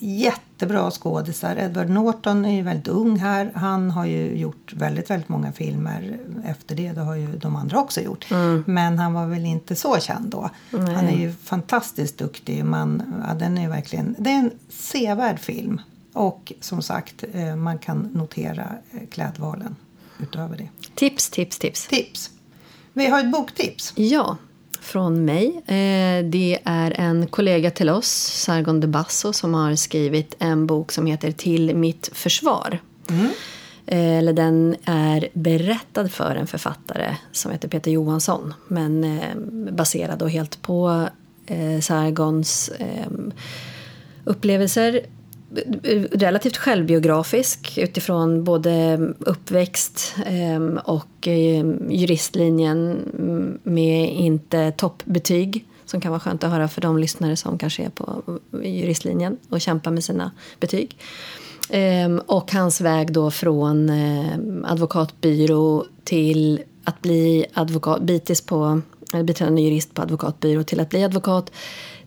jättebra 0.00 0.90
skådisar. 0.90 1.56
Edward 1.56 1.90
Norton 1.90 2.44
är 2.44 2.56
ju 2.56 2.62
väldigt 2.62 2.88
ung 2.88 3.18
här. 3.18 3.52
Han 3.54 3.90
har 3.90 4.06
ju 4.06 4.38
gjort 4.38 4.72
väldigt, 4.72 5.10
väldigt 5.10 5.28
många 5.28 5.52
filmer 5.52 6.18
efter 6.44 6.74
det. 6.74 6.92
Det 6.92 7.00
har 7.00 7.14
ju 7.14 7.36
de 7.36 7.56
andra 7.56 7.80
också 7.80 8.00
gjort. 8.00 8.30
Mm. 8.30 8.64
Men 8.66 8.98
han 8.98 9.12
var 9.12 9.26
väl 9.26 9.44
inte 9.44 9.76
så 9.76 9.98
känd 10.00 10.30
då. 10.30 10.50
Mm. 10.72 10.94
Han 10.94 11.04
är 11.04 11.16
ju 11.16 11.32
fantastiskt 11.32 12.18
duktig. 12.18 12.64
Man, 12.64 13.22
ja, 13.28 13.34
den 13.34 13.58
är 13.58 13.68
verkligen, 13.68 14.14
det 14.18 14.30
är 14.30 14.38
en 14.38 14.50
sevärd 14.68 15.38
film. 15.38 15.80
Och 16.12 16.52
som 16.60 16.82
sagt, 16.82 17.24
eh, 17.32 17.56
man 17.56 17.78
kan 17.78 17.98
notera 17.98 18.68
eh, 18.90 19.08
klädvalen 19.10 19.76
utöver 20.18 20.56
det. 20.56 20.68
Tips, 20.94 21.30
tips, 21.30 21.58
tips. 21.58 21.86
Tips. 21.86 22.30
Vi 22.92 23.06
har 23.06 23.20
ett 23.20 23.32
boktips. 23.32 23.92
Ja, 23.96 24.36
från 24.80 25.24
mig. 25.24 25.46
Eh, 25.66 26.24
det 26.24 26.58
är 26.64 27.00
en 27.00 27.26
kollega 27.26 27.70
till 27.70 27.90
oss, 27.90 28.08
Sargon 28.44 28.80
de 28.80 28.86
Basso, 28.86 29.32
som 29.32 29.54
har 29.54 29.74
skrivit 29.74 30.34
en 30.38 30.66
bok 30.66 30.92
som 30.92 31.06
heter 31.06 31.32
Till 31.32 31.76
mitt 31.76 32.10
försvar. 32.12 32.78
Mm. 33.10 33.30
Eller 33.86 34.32
den 34.32 34.76
är 34.84 35.28
berättad 35.32 36.08
för 36.08 36.36
en 36.36 36.46
författare 36.46 37.16
som 37.32 37.52
heter 37.52 37.68
Peter 37.68 37.90
Johansson 37.90 38.54
men 38.68 39.04
eh, 39.04 39.36
baserad 39.72 40.18
då 40.18 40.26
helt 40.26 40.62
på 40.62 41.08
eh, 41.46 41.80
Sargons 41.80 42.70
upplevelser 44.24 45.00
relativt 46.12 46.56
självbiografisk 46.56 47.78
utifrån 47.78 48.44
både 48.44 48.98
uppväxt 49.18 50.14
ehm, 50.26 50.78
och 50.84 51.26
ehm, 51.26 51.90
juristlinjen 51.90 52.98
med 53.62 54.12
inte 54.12 54.72
toppbetyg 54.72 55.64
som 55.84 56.00
kan 56.00 56.10
vara 56.10 56.20
skönt 56.20 56.44
att 56.44 56.50
höra 56.50 56.68
för 56.68 56.80
de 56.80 56.98
lyssnare 56.98 57.36
som 57.36 57.58
kanske 57.58 57.82
är 57.82 57.90
på 57.90 58.22
juristlinjen 58.62 59.36
och 59.48 59.60
kämpar 59.60 59.90
med 59.90 60.04
sina 60.04 60.32
betyg. 60.60 60.96
Ehm, 61.70 62.18
och 62.26 62.52
hans 62.52 62.80
väg 62.80 63.12
då 63.12 63.30
från 63.30 63.90
eh, 63.90 64.38
advokatbyrå 64.64 65.84
till 66.04 66.62
att 66.84 67.02
bli 67.02 67.46
advokat, 67.54 68.02
bitis 68.02 68.40
på, 68.40 68.80
eh, 69.14 69.22
biträdande 69.22 69.62
jurist 69.62 69.94
på 69.94 70.02
advokatbyrå 70.02 70.62
till 70.62 70.80
att 70.80 70.88
bli 70.88 71.04
advokat 71.04 71.50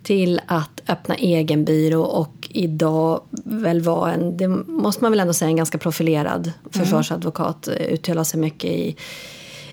till 0.04 0.42
att 0.46 0.82
öppna 0.88 1.16
egen 1.16 1.66
byrå 1.66 2.02
och 2.02 2.41
idag 2.54 3.22
väl 3.44 3.82
vara 3.82 4.14
en, 4.14 4.38
det 4.38 4.48
måste 4.48 5.04
man 5.04 5.12
väl 5.12 5.20
ändå 5.20 5.34
säga, 5.34 5.50
en 5.50 5.56
ganska 5.56 5.78
profilerad 5.78 6.52
försvarsadvokat. 6.72 7.68
Mm. 7.68 7.94
Uttalar 7.94 8.24
sig 8.24 8.40
mycket 8.40 8.72
i, 8.72 8.96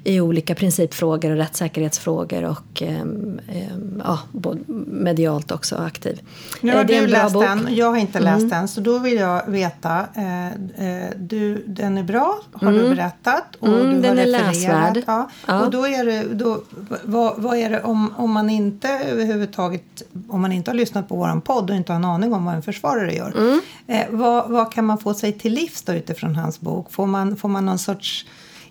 i 0.08 0.20
olika 0.20 0.54
principfrågor 0.54 1.30
och 1.30 1.36
rättssäkerhetsfrågor 1.36 2.44
och 2.44 2.82
eh, 2.82 3.00
eh, 3.48 3.68
ja, 4.04 4.18
både 4.32 4.60
medialt 4.86 5.50
också 5.52 5.76
aktiv. 5.76 6.20
Nu 6.60 6.70
Eh, 6.70 6.76
har 6.76 6.84
det 6.84 6.96
är 6.96 7.00
du 7.00 7.06
läst 7.06 7.34
bok. 7.34 7.44
Mm. 7.44 7.64
den, 7.64 7.74
jag 7.76 7.86
har 7.90 7.96
inte 7.96 8.20
läst 8.20 8.50
den. 8.50 8.68
Så 8.68 8.80
då 8.80 8.98
vill 8.98 9.14
jag 9.16 9.46
veta, 9.46 10.06
eh, 10.14 10.46
eh, 10.46 11.10
du, 11.16 11.64
den 11.66 11.98
är 11.98 12.02
bra, 12.02 12.38
har 12.52 12.72
du 12.72 12.88
berättat. 12.94 13.56
Och 13.60 13.68
Mm, 13.68 14.02
du 14.02 14.08
har 14.08 14.14
den 14.16 14.18
är 14.18 14.26
refererat. 14.26 14.54
läsvärd. 14.56 15.02
Ja. 15.06 15.30
Ja. 15.46 15.64
Och 15.64 15.70
då 15.70 15.86
är 15.86 16.04
det, 16.04 16.22
då, 16.34 16.60
vad, 17.04 17.34
vad 17.42 17.56
är 17.56 17.70
det 17.70 17.82
om, 17.82 18.14
om 18.16 18.32
man 18.32 18.50
inte 18.50 18.88
överhuvudtaget, 18.88 20.02
om 20.28 20.40
man 20.40 20.52
inte 20.52 20.70
har 20.70 20.76
lyssnat 20.76 21.08
på 21.08 21.16
våran 21.16 21.40
podd 21.40 21.70
och 21.70 21.76
inte 21.76 21.92
har 21.92 21.96
en 21.96 22.04
aning 22.04 22.32
om 22.32 22.44
vad 22.44 22.54
en 22.54 22.62
försvarare 22.62 23.14
gör. 23.14 23.34
Mm. 23.38 23.60
Vad, 24.18 24.50
vad 24.50 24.72
kan 24.72 24.84
man 24.84 24.98
få 24.98 25.14
sig 25.14 25.32
till 25.32 25.52
livs 25.52 25.82
då 25.82 25.92
utifrån 25.92 26.36
hans 26.36 26.60
bok? 26.60 26.92
Får 26.92 27.06
man, 27.06 27.36
får 27.36 27.48
man 27.48 27.66
någon 27.66 27.78
sorts 27.78 28.26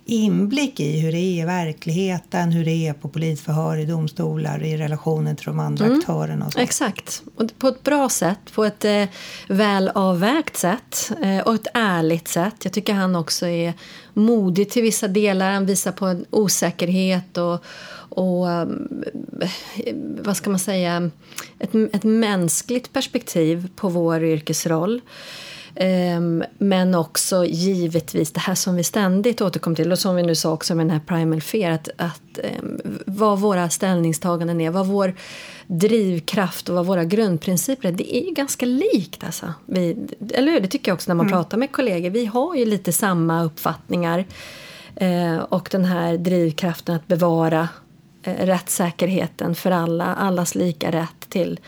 inblick 0.07 0.79
i 0.79 0.99
hur 0.99 1.11
det 1.11 1.17
är 1.17 1.41
i 1.41 1.45
verkligheten, 1.45 2.51
hur 2.51 2.65
det 2.65 2.87
är 2.87 2.93
på 2.93 3.09
polisförhör, 3.09 3.77
i 3.77 3.85
domstolar, 3.85 4.63
i 4.63 4.77
relationen 4.77 5.35
till 5.35 5.45
de 5.45 5.59
andra 5.59 5.85
Mm. 5.85 5.99
aktörerna 5.99 6.45
och 6.45 6.53
så. 6.53 6.59
Exakt. 6.59 7.23
Och 7.35 7.49
på 7.57 7.67
ett 7.67 7.83
bra 7.83 8.09
sätt, 8.09 8.39
på 8.53 8.65
ett 8.65 8.85
eh, 8.85 9.03
väl 9.47 9.91
avvägt 9.95 10.57
sätt 10.57 11.11
eh, 11.23 11.39
och 11.39 11.55
ett 11.55 11.67
ärligt 11.73 12.27
sätt. 12.27 12.55
Jag 12.63 12.73
tycker 12.73 12.93
han 12.93 13.15
också 13.15 13.47
är 13.47 13.73
modig 14.13 14.69
till 14.69 14.81
vissa 14.81 15.07
delar. 15.07 15.51
Han 15.51 15.65
visar 15.65 15.91
på 15.91 16.05
en 16.05 16.25
osäkerhet 16.29 17.37
och, 17.37 17.63
och 18.09 18.47
um, 18.47 19.03
vad 20.21 20.37
ska 20.37 20.49
man 20.49 20.59
säga, 20.59 21.11
ett, 21.59 21.75
ett 21.93 22.03
mänskligt 22.03 22.93
perspektiv 22.93 23.69
på 23.75 23.89
vår 23.89 24.23
yrkesroll. 24.23 25.01
Ehm, 25.79 26.43
men 26.57 26.95
också 26.95 27.45
givetvis 27.45 28.31
det 28.31 28.39
här 28.39 28.55
som 28.55 28.75
vi 28.75 28.83
ständigt 28.83 29.41
återkommer 29.41 29.75
till 29.75 29.91
och 29.91 29.99
som 29.99 30.15
vi 30.15 30.23
nu 30.23 30.35
sa 30.35 30.53
också 30.53 30.75
med 30.75 30.85
den 30.85 30.91
här 30.91 30.99
primal 30.99 31.41
fear 31.41 31.71
att, 31.71 31.89
att 31.97 32.39
ehm, 32.43 32.81
vad 33.05 33.39
våra 33.39 33.69
ställningstaganden 33.69 34.61
är, 34.61 34.69
vad 34.69 34.87
vår 34.87 35.13
drivkraft 35.67 36.69
och 36.69 36.75
vad 36.75 36.85
våra 36.85 37.03
grundprinciper 37.03 37.87
är. 37.87 37.91
Det 37.91 38.17
är 38.17 38.25
ju 38.25 38.33
ganska 38.33 38.65
likt 38.65 39.23
alltså. 39.23 39.53
Vi, 39.65 39.97
eller 40.33 40.51
hur? 40.51 40.59
Det 40.59 40.67
tycker 40.67 40.91
jag 40.91 40.95
också 40.95 41.09
när 41.09 41.15
man 41.15 41.29
pratar 41.29 41.57
med 41.57 41.71
kollegor. 41.71 42.09
Vi 42.09 42.25
har 42.25 42.55
ju 42.55 42.65
lite 42.65 42.91
samma 42.91 43.43
uppfattningar 43.43 44.25
eh, 44.95 45.37
och 45.37 45.67
den 45.71 45.85
här 45.85 46.17
drivkraften 46.17 46.95
att 46.95 47.07
bevara 47.07 47.69
eh, 48.23 48.45
rättssäkerheten 48.45 49.55
för 49.55 49.71
alla, 49.71 50.05
allas 50.05 50.55
lika 50.55 50.91
rätt 50.91 51.29
till, 51.29 51.59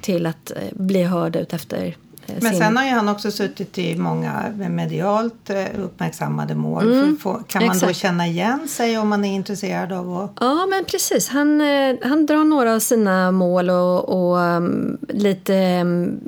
till 0.00 0.26
att 0.26 0.50
eh, 0.50 0.56
bli 0.72 1.02
hörda 1.02 1.40
ut 1.40 1.52
efter 1.52 1.86
eh, 1.86 1.92
Men 2.26 2.40
sin... 2.40 2.58
sen 2.58 2.76
har 2.76 2.84
ju 2.84 2.90
han 2.90 3.08
också 3.08 3.30
suttit 3.30 3.78
i 3.78 3.96
många 3.96 4.44
medialt 4.70 5.50
eh, 5.50 5.64
uppmärksammade 5.84 6.54
mål. 6.54 7.16
Får- 7.20 7.42
Kan 7.48 7.66
man 7.66 7.78
då 7.78 7.86
exakt. 7.86 7.98
känna 7.98 8.26
igen 8.26 8.68
sig 8.68 8.98
om 8.98 9.08
man 9.08 9.24
är 9.24 9.34
intresserad 9.34 9.92
av 9.92 10.16
att... 10.16 10.32
Ja, 10.40 10.66
men 10.66 10.84
precis. 10.84 11.28
Han, 11.28 11.60
eh, 11.60 11.96
han 12.02 12.26
drar 12.26 12.44
några 12.44 12.74
av 12.74 12.78
sina 12.78 13.30
mål 13.30 13.70
och, 13.70 14.08
och 14.08 14.36
um, 14.38 14.98
lite 15.08 15.80
um, 15.80 16.20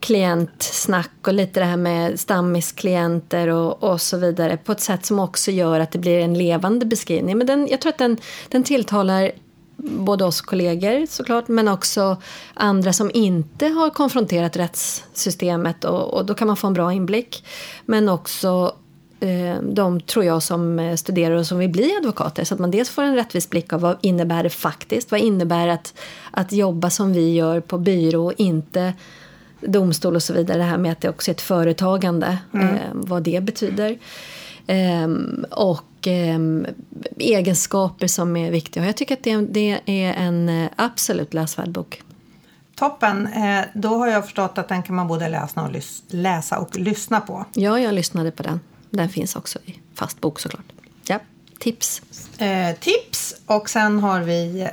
klientsnack 0.00 1.10
och 1.26 1.34
lite 1.34 1.60
det 1.60 1.66
här 1.66 1.76
med 1.76 2.20
stammisklienter 2.20 3.48
och, 3.48 3.82
och 3.82 4.00
så 4.00 4.16
vidare 4.16 4.56
på 4.56 4.72
ett 4.72 4.80
sätt 4.80 5.06
som 5.06 5.18
också 5.18 5.50
gör 5.50 5.80
att 5.80 5.90
det 5.90 5.98
blir 5.98 6.18
en 6.20 6.38
levande 6.38 6.86
beskrivning. 6.86 7.38
Men 7.38 7.46
den, 7.46 7.68
jag 7.70 7.80
tror 7.80 7.92
att 7.92 7.98
den, 7.98 8.16
den 8.48 8.62
tilltalar 8.62 9.30
både 9.76 10.24
oss 10.24 10.40
kollegor 10.40 11.06
såklart 11.06 11.48
men 11.48 11.68
också 11.68 12.16
andra 12.54 12.92
som 12.92 13.10
inte 13.14 13.66
har 13.66 13.90
konfronterat 13.90 14.56
rättssystemet 14.56 15.84
och, 15.84 16.14
och 16.14 16.26
då 16.26 16.34
kan 16.34 16.46
man 16.46 16.56
få 16.56 16.66
en 16.66 16.72
bra 16.72 16.92
inblick. 16.92 17.46
Men 17.84 18.08
också 18.08 18.74
eh, 19.20 19.62
de 19.62 20.00
tror 20.00 20.24
jag 20.24 20.42
som 20.42 20.78
eh, 20.78 20.96
studerar 20.96 21.36
och 21.36 21.46
som 21.46 21.58
vill 21.58 21.70
bli 21.70 21.96
advokater 21.98 22.44
så 22.44 22.54
att 22.54 22.60
man 22.60 22.70
dels 22.70 22.90
får 22.90 23.02
en 23.02 23.14
rättvis 23.14 23.50
blick 23.50 23.72
av 23.72 23.80
vad 23.80 23.96
innebär 24.00 24.42
det 24.42 24.50
faktiskt, 24.50 25.10
vad 25.10 25.20
innebär 25.20 25.68
att, 25.68 25.94
att 26.30 26.52
jobba 26.52 26.90
som 26.90 27.12
vi 27.12 27.34
gör 27.34 27.60
på 27.60 27.78
byrå 27.78 28.26
och 28.26 28.34
inte 28.36 28.94
domstol 29.60 30.16
och 30.16 30.22
så 30.22 30.32
vidare, 30.32 30.58
det 30.58 30.64
här 30.64 30.78
med 30.78 30.92
att 30.92 31.00
det 31.00 31.08
också 31.08 31.30
är 31.30 31.34
ett 31.34 31.40
företagande, 31.40 32.38
eh, 32.54 32.76
vad 32.92 33.22
det 33.22 33.42
betyder. 33.42 33.98
Ehm, 34.66 35.44
och 35.50 35.95
ehm, 36.06 36.66
egenskaper 37.18 38.06
som 38.06 38.36
är 38.36 38.50
viktiga. 38.50 38.82
Och 38.82 38.88
jag 38.88 38.96
tycker 38.96 39.14
att 39.14 39.22
det, 39.22 39.36
det 39.36 39.80
är 39.86 40.14
en 40.14 40.48
eh, 40.48 40.70
absolut 40.76 41.34
läsvärd 41.34 41.70
bok. 41.70 42.02
Toppen! 42.74 43.26
Eh, 43.26 43.64
då 43.74 43.88
har 43.88 44.06
jag 44.06 44.24
förstått 44.24 44.58
att 44.58 44.68
den 44.68 44.82
kan 44.82 44.96
man 44.96 45.08
både 45.08 45.28
läsa 45.28 45.62
och, 45.62 45.70
läsa 46.08 46.58
och 46.58 46.76
lyssna 46.76 47.20
på. 47.20 47.44
Ja, 47.54 47.80
jag 47.80 47.94
lyssnade 47.94 48.30
på 48.30 48.42
den. 48.42 48.60
Den 48.90 49.08
finns 49.08 49.36
också 49.36 49.58
i 49.64 49.74
fast 49.94 50.20
bok 50.20 50.40
såklart. 50.40 50.64
Tips. 51.58 52.02
Eh, 52.38 52.76
tips 52.76 53.34
och 53.46 53.70
sen 53.70 53.98
har 53.98 54.20
vi 54.20 54.60
eh, 54.60 54.68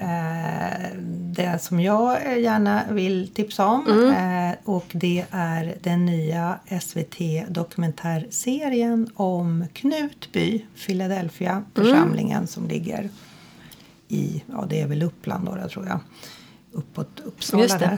det 1.33 1.59
som 1.61 1.79
jag 1.79 2.41
gärna 2.41 2.81
vill 2.89 3.29
tipsa 3.33 3.65
om. 3.65 4.11
Eh, 4.11 4.51
och 4.63 4.85
det 4.91 5.25
är 5.31 5.75
den 5.81 6.05
nya 6.05 6.59
SVT-dokumentärserien 6.81 9.09
om 9.15 9.65
Knutby, 9.73 10.65
Philadelphia, 10.85 11.63
församlingen 11.75 12.47
som 12.47 12.67
ligger 12.67 13.09
i, 14.07 14.43
ja 14.51 14.65
det 14.69 14.81
är 14.81 14.87
väl 14.87 15.03
Uppland 15.03 15.45
då, 15.45 15.69
tror 15.69 15.87
jag. 15.87 15.99
Uppåt 16.71 17.19
Uppsala 17.19 17.77
där. 17.77 17.97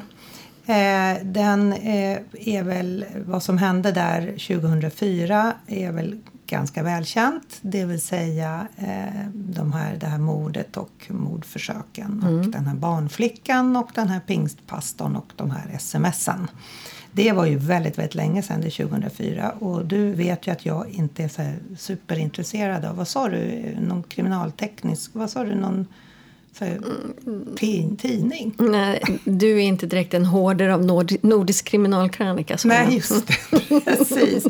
Eh, 0.68 1.18
den 1.24 1.74
eh, 1.74 2.20
är 2.34 2.64
väl, 2.64 3.06
vad 3.26 3.44
som 3.44 3.58
hände 3.58 3.92
där 3.92 4.22
2004 4.22 5.54
är 5.68 5.92
väl 5.92 6.20
ganska 6.48 6.84
välkänt. 6.84 7.58
Det 7.62 7.86
vill 7.86 8.02
säga 8.02 8.68
eh, 8.78 9.28
de 9.34 9.74
här, 9.74 9.96
det 10.00 10.06
här 10.08 10.18
mordet 10.18 10.78
och 10.78 10.92
mordförsöken. 11.10 12.24
Och 12.24 12.52
den 12.52 12.66
här 12.68 12.76
barnflickan 12.76 13.76
och 13.76 13.90
den 13.96 14.08
här 14.08 14.20
pingstpastorn 14.20 15.16
och 15.16 15.34
de 15.36 15.52
här 15.52 15.78
smsen. 15.80 16.48
Det 17.12 17.32
var 17.32 17.46
ju 17.46 17.58
väldigt, 17.58 17.98
väldigt 17.98 18.16
länge 18.16 18.42
sedan, 18.42 18.62
det 18.62 18.68
är 18.68 18.88
2004. 18.88 19.50
Och 19.50 19.86
du 19.86 20.12
vet 20.14 20.48
ju 20.48 20.52
att 20.52 20.66
jag 20.66 20.90
inte 20.90 21.24
är 21.24 21.28
så 21.28 21.54
superintresserad 21.78 22.86
av, 22.86 22.96
vad 22.96 23.08
sa 23.08 23.30
du, 23.30 23.76
någon 23.80 24.04
kriminalteknisk, 24.04 25.12
vad 25.14 25.30
sa 25.30 25.44
du, 25.44 25.56
någon 25.56 25.88
tidning? 27.58 28.56
Nej, 28.58 29.02
Du 29.24 29.52
är 29.52 29.64
inte 29.64 29.86
direkt 29.86 30.14
en 30.14 30.26
hårdare 30.26 30.74
av 30.74 30.86
nord, 30.86 31.12
nordisk 31.22 31.66
kriminalkrönika. 31.66 32.58
Nej, 32.66 32.96
just 32.96 33.28
det. 33.28 33.80
Precis. 33.86 34.46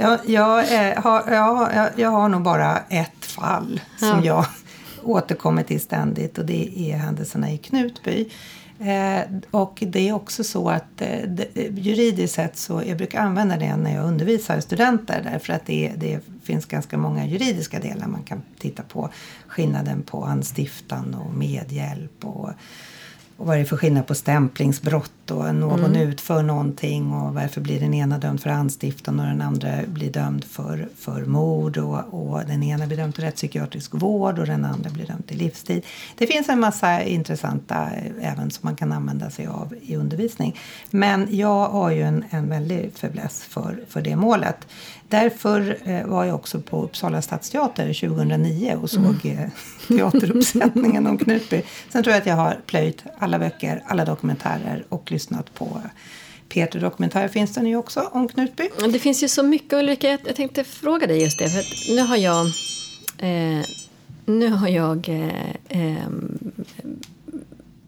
Jag, 0.00 0.18
jag, 0.26 0.58
eh, 0.88 1.02
har, 1.02 1.24
jag, 1.32 1.74
jag, 1.74 1.88
jag 1.96 2.10
har 2.10 2.28
nog 2.28 2.42
bara 2.42 2.78
ett 2.88 3.24
fall 3.24 3.80
som 3.96 4.08
Ja. 4.08 4.24
jag 4.24 4.44
återkommer 5.02 5.62
till 5.62 5.80
ständigt 5.80 6.38
och 6.38 6.44
det 6.46 6.92
är 6.92 6.96
händelserna 6.96 7.50
i 7.52 7.58
Knutby. 7.58 8.28
Eh, 8.80 9.20
och 9.50 9.82
det 9.86 10.08
är 10.08 10.12
också 10.12 10.44
så 10.44 10.70
att 10.70 11.00
eh, 11.00 11.28
det, 11.28 11.48
juridiskt 11.78 12.34
sett 12.34 12.56
så 12.56 12.82
jag 12.86 12.96
brukar 12.96 13.20
använda 13.20 13.56
det 13.56 13.76
när 13.76 13.94
jag 13.94 14.04
undervisar 14.04 14.60
studenter 14.60 15.28
därför 15.32 15.52
att 15.52 15.66
det, 15.66 15.92
det 15.96 16.20
finns 16.42 16.66
ganska 16.66 16.98
många 16.98 17.26
juridiska 17.26 17.78
delar 17.80 18.06
man 18.06 18.22
kan 18.22 18.42
titta 18.58 18.82
på. 18.82 19.10
Skillnaden 19.46 20.02
på 20.02 20.24
anstiftan 20.24 21.14
och 21.14 21.34
medhjälp 21.34 22.24
och 22.24 22.50
och 23.40 23.46
vad 23.46 23.56
är 23.56 23.60
det 23.60 23.66
för 23.66 23.76
skillnad 23.76 24.06
på 24.06 24.14
stämplingsbrott 24.14 25.12
och 25.30 25.54
någon 25.54 25.96
utför 25.96 26.42
någonting 26.42 27.12
och 27.12 27.34
varför 27.34 27.60
blir 27.60 27.80
den 27.80 27.94
ena 27.94 28.18
dömd 28.18 28.42
för 28.42 28.50
anstiftan 28.50 29.20
och 29.20 29.26
den 29.26 29.42
andra 29.42 29.68
blir 29.86 30.10
dömd 30.10 30.44
för, 30.44 30.88
för 30.98 31.24
mord 31.24 31.78
och, 31.78 32.14
och 32.14 32.40
den 32.46 32.62
ena 32.62 32.86
blir 32.86 32.96
dömd 32.96 33.14
till 33.14 33.24
rättspsykiatrisk 33.24 33.94
vård 33.94 34.38
och 34.38 34.46
den 34.46 34.64
andra 34.64 34.90
blir 34.90 35.06
dömd 35.06 35.26
till 35.26 35.38
livstid. 35.38 35.84
Det 36.18 36.26
finns 36.26 36.48
en 36.48 36.60
massa 36.60 37.02
intressanta 37.02 37.88
eh, 37.96 38.32
även 38.32 38.50
som 38.50 38.60
man 38.66 38.76
kan 38.76 38.92
använda 38.92 39.30
sig 39.30 39.46
av 39.46 39.74
i 39.82 39.96
undervisning. 39.96 40.58
Men 40.90 41.28
jag 41.30 41.68
har 41.68 41.90
ju 41.90 42.02
en, 42.02 42.24
en 42.30 42.48
väldig 42.48 42.92
fäbless 42.94 43.42
för, 43.42 43.84
för 43.88 44.02
det 44.02 44.16
målet. 44.16 44.66
Därför 45.08 45.78
eh, 45.84 46.06
var 46.06 46.24
jag 46.24 46.34
också 46.34 46.60
på 46.60 46.82
Uppsala 46.82 47.22
stadsteater 47.22 47.94
2009 48.08 48.78
och 48.82 48.90
såg 48.90 49.26
eh, 49.26 49.48
teateruppsättningen 49.88 51.06
om 51.06 51.18
Knutby. 51.18 51.62
Sen 51.88 52.02
tror 52.02 52.12
jag 52.12 52.20
att 52.20 52.26
jag 52.26 52.36
har 52.36 52.56
plöjt 52.66 53.04
alla 53.18 53.38
böcker, 53.38 53.82
alla 53.86 54.04
dokumentärer 54.04 54.84
och 54.88 55.12
lyssnat 55.20 55.54
på 55.54 55.82
Peter 56.48 56.80
Dokumentär 56.80 57.28
finns 57.28 57.54
det 57.54 57.62
nu 57.62 57.76
också 57.76 58.00
om 58.12 58.28
Knutby. 58.28 58.68
Det 58.92 58.98
finns 58.98 59.22
ju 59.22 59.28
så 59.28 59.42
mycket 59.42 59.72
Ulrika, 59.72 60.18
jag, 60.24 60.36
tänkte 60.36 60.64
fråga 60.64 61.06
dig 61.06 61.22
just 61.22 61.38
det. 61.38 61.50
För 61.50 61.94
nu 61.94 62.02
har 62.02 62.16
jag, 62.16 62.46
eh, 63.18 63.64
nu 64.26 64.48
har 64.48 64.68
jag 64.68 65.08
eh, 65.08 65.54
ehm, 65.68 66.38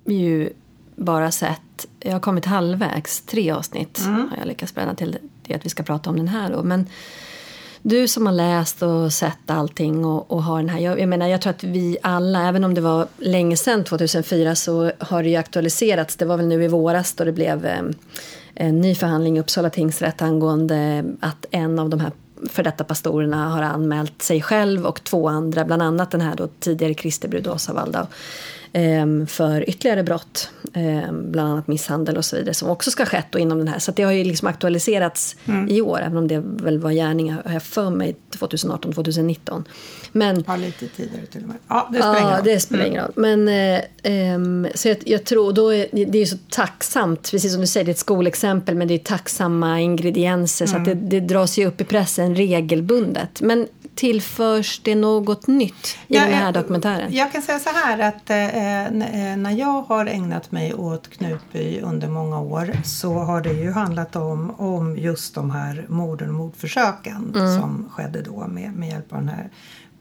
ju 0.04 0.50
bara 0.96 1.30
sett, 1.30 1.86
jag 2.00 2.12
har 2.12 2.20
kommit 2.20 2.44
halvvägs, 2.44 3.20
tre 3.20 3.50
avsnitt 3.50 4.00
har 4.30 4.36
jag 4.38 4.46
lyckats 4.46 4.74
bränna 4.74 4.94
till 4.94 5.18
det 5.42 5.54
att 5.54 5.64
vi 5.64 5.70
ska 5.70 5.82
prata 5.82 6.10
om 6.10 6.16
den 6.16 6.28
här 6.28 6.50
då. 6.50 6.62
Men 6.62 6.86
du 7.82 8.08
som 8.08 8.26
har 8.26 8.32
läst 8.32 8.82
och 8.82 9.12
sett 9.12 9.50
allting 9.50 10.04
och, 10.04 10.30
och 10.30 10.42
har 10.42 10.56
den 10.56 10.68
här, 10.68 10.78
jag, 10.78 11.00
jag 11.00 11.08
menar 11.08 11.26
jag 11.26 11.40
tror 11.40 11.50
att 11.50 11.64
vi 11.64 11.98
alla, 12.02 12.48
även 12.48 12.64
om 12.64 12.74
det 12.74 12.80
var 12.80 13.06
länge 13.18 13.56
sedan 13.56 13.84
2004 13.84 14.54
så 14.54 14.92
har 14.98 15.22
det 15.22 15.28
ju 15.28 15.36
aktualiserats, 15.36 16.16
det 16.16 16.24
var 16.24 16.36
väl 16.36 16.46
nu 16.46 16.64
i 16.64 16.68
våras 16.68 17.14
då 17.14 17.24
det 17.24 17.32
blev 17.32 17.66
eh, 17.66 17.82
en 18.54 18.80
ny 18.80 18.94
förhandling 18.94 19.36
i 19.36 19.40
Uppsala 19.40 19.70
tingsrätt 19.70 20.22
angående 20.22 21.04
att 21.20 21.46
en 21.50 21.78
av 21.78 21.88
de 21.88 22.00
här 22.00 22.12
för 22.48 22.62
detta 22.62 22.84
pastorerna 22.84 23.48
har 23.48 23.62
anmält 23.62 24.22
sig 24.22 24.42
själv 24.42 24.86
och 24.86 25.04
två 25.04 25.28
andra, 25.28 25.64
bland 25.64 25.82
annat 25.82 26.10
den 26.10 26.20
här 26.20 26.36
då 26.36 26.48
tidigare 26.60 26.94
Kristerbrud 26.94 27.48
Åsa 27.48 27.72
Waldau 27.72 28.06
för 29.28 29.68
ytterligare 29.68 30.02
brott, 30.02 30.50
eh, 30.74 31.12
bland 31.12 31.52
annat 31.52 31.66
misshandel 31.68 32.16
och 32.16 32.24
så 32.24 32.36
vidare, 32.36 32.54
som 32.54 32.70
också 32.70 32.90
ska 32.90 33.02
ha 33.02 33.08
skett 33.08 33.34
inom 33.38 33.58
den 33.58 33.68
här. 33.68 33.78
Så 33.78 33.92
det 33.92 34.02
har 34.02 34.12
ju 34.12 34.24
liksom 34.24 34.48
aktualiserats 34.48 35.36
Mm. 35.44 35.68
i 35.68 35.80
år, 35.80 36.00
även 36.00 36.16
om 36.16 36.28
det 36.28 36.42
väl 36.44 36.78
var 36.78 36.90
gärningar, 36.92 37.42
har 37.44 37.52
jag 37.52 37.62
för 37.62 37.90
mig, 37.90 38.16
2018-2019. 38.30 39.64
Men 40.12 40.44
Ja, 40.46 40.56
lite 40.56 40.86
tidigare 40.88 41.26
till 41.26 41.42
och 41.42 41.48
med. 41.48 41.56
Ja, 41.68 41.88
det 41.92 41.98
spelar 41.98 42.20
Ja, 42.20 42.40
det 42.44 42.60
spelar 42.60 42.84
ingen 42.84 43.02
roll. 43.02 43.12
Men, 43.16 43.48
eh, 43.48 43.80
ehm, 44.02 44.66
så 44.74 44.88
jag, 44.88 44.96
jag 45.06 45.24
tror, 45.24 45.52
då 45.52 45.74
är, 45.74 45.86
det 45.92 46.18
är 46.18 46.20
ju 46.20 46.26
så 46.26 46.36
tacksamt, 46.50 47.30
precis 47.30 47.52
som 47.52 47.60
du 47.60 47.66
säger, 47.66 47.84
det 47.84 47.90
är 47.90 47.92
ett 47.92 47.98
skolexempel, 47.98 48.74
men 48.74 48.88
det 48.88 48.94
är 48.94 48.98
tacksamma 48.98 49.80
ingredienser, 49.80 50.66
så 50.66 50.76
att 50.76 50.84
det, 50.84 50.94
det 50.94 51.20
dras 51.20 51.58
ju 51.58 51.66
upp 51.66 51.80
i 51.80 51.84
pressen 51.84 52.36
regelbundet. 52.36 53.40
Men 53.40 53.66
tillförs 53.94 54.80
det 54.84 54.94
något 54.94 55.46
nytt 55.46 55.96
i 56.08 56.14
Ja, 56.16 56.20
den 56.24 56.32
här 56.34 56.52
dokumentären? 56.52 57.12
Jag 57.14 57.32
kan 57.32 57.42
säga 57.42 57.58
så 57.58 57.70
här 57.70 57.98
att 57.98 58.30
eh, 58.30 58.86
n- 58.86 59.02
eh, 59.02 59.36
när 59.36 59.50
jag 59.50 59.82
har 59.82 60.06
ägnat 60.06 60.52
mig 60.52 60.74
åt 60.74 61.08
Knutby 61.10 61.80
under 61.80 62.08
många 62.08 62.40
år 62.40 62.70
så 62.84 63.14
har 63.14 63.40
det 63.40 63.52
ju 63.52 63.70
handlat 63.72 64.16
om, 64.16 64.54
om 64.60 64.96
just 64.98 65.34
de 65.34 65.50
här 65.50 65.86
morden 65.88 66.28
och 66.28 66.34
mordförsöken 66.34 67.30
som 67.34 67.88
skedde 67.92 68.22
då 68.22 68.46
med, 68.48 68.72
med 68.72 68.88
hjälp 68.88 69.12
av 69.12 69.18
den 69.18 69.28
här 69.28 69.50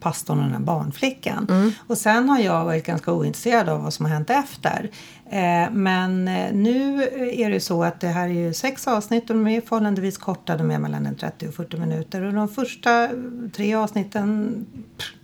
pastorn 0.02 0.38
och 0.38 0.44
den 0.44 0.54
här 0.54 0.60
barnflickan. 0.60 1.74
Och 1.88 1.98
sen 1.98 2.30
har 2.30 2.40
jag 2.40 2.66
varit 2.66 2.86
ganska 2.86 3.14
ointresserad 3.14 3.70
av 3.70 3.84
vad 3.84 3.94
som 3.94 4.06
har 4.06 4.14
hänt 4.14 4.30
efter. 4.30 4.90
Eh, 5.32 5.72
men 5.72 6.28
eh, 6.28 6.54
nu 6.54 7.04
är 7.34 7.50
det 7.50 7.60
så 7.60 7.84
att 7.84 8.00
det 8.00 8.08
här 8.08 8.24
är 8.24 8.34
ju 8.34 8.54
sex 8.54 8.88
avsnitt 8.88 9.30
och 9.30 9.36
de 9.36 9.48
är 9.48 9.62
förhållandevis 9.62 10.18
korta, 10.18 10.58
de 10.58 10.72
är 10.72 10.80
mellan 10.80 11.06
en 11.06 11.16
30 11.16 11.48
och 11.48 11.54
40 11.54 11.78
minuter. 11.78 12.22
Och 12.22 12.34
de 12.34 12.48
första 12.48 13.10
tre 13.56 13.76
avsnitten, 13.76 14.56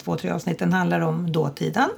två, 0.04 0.16
tre 0.16 0.30
avsnitten 0.30 0.74
handlar 0.74 1.00
om 1.00 1.32
dåtiden. 1.32 1.90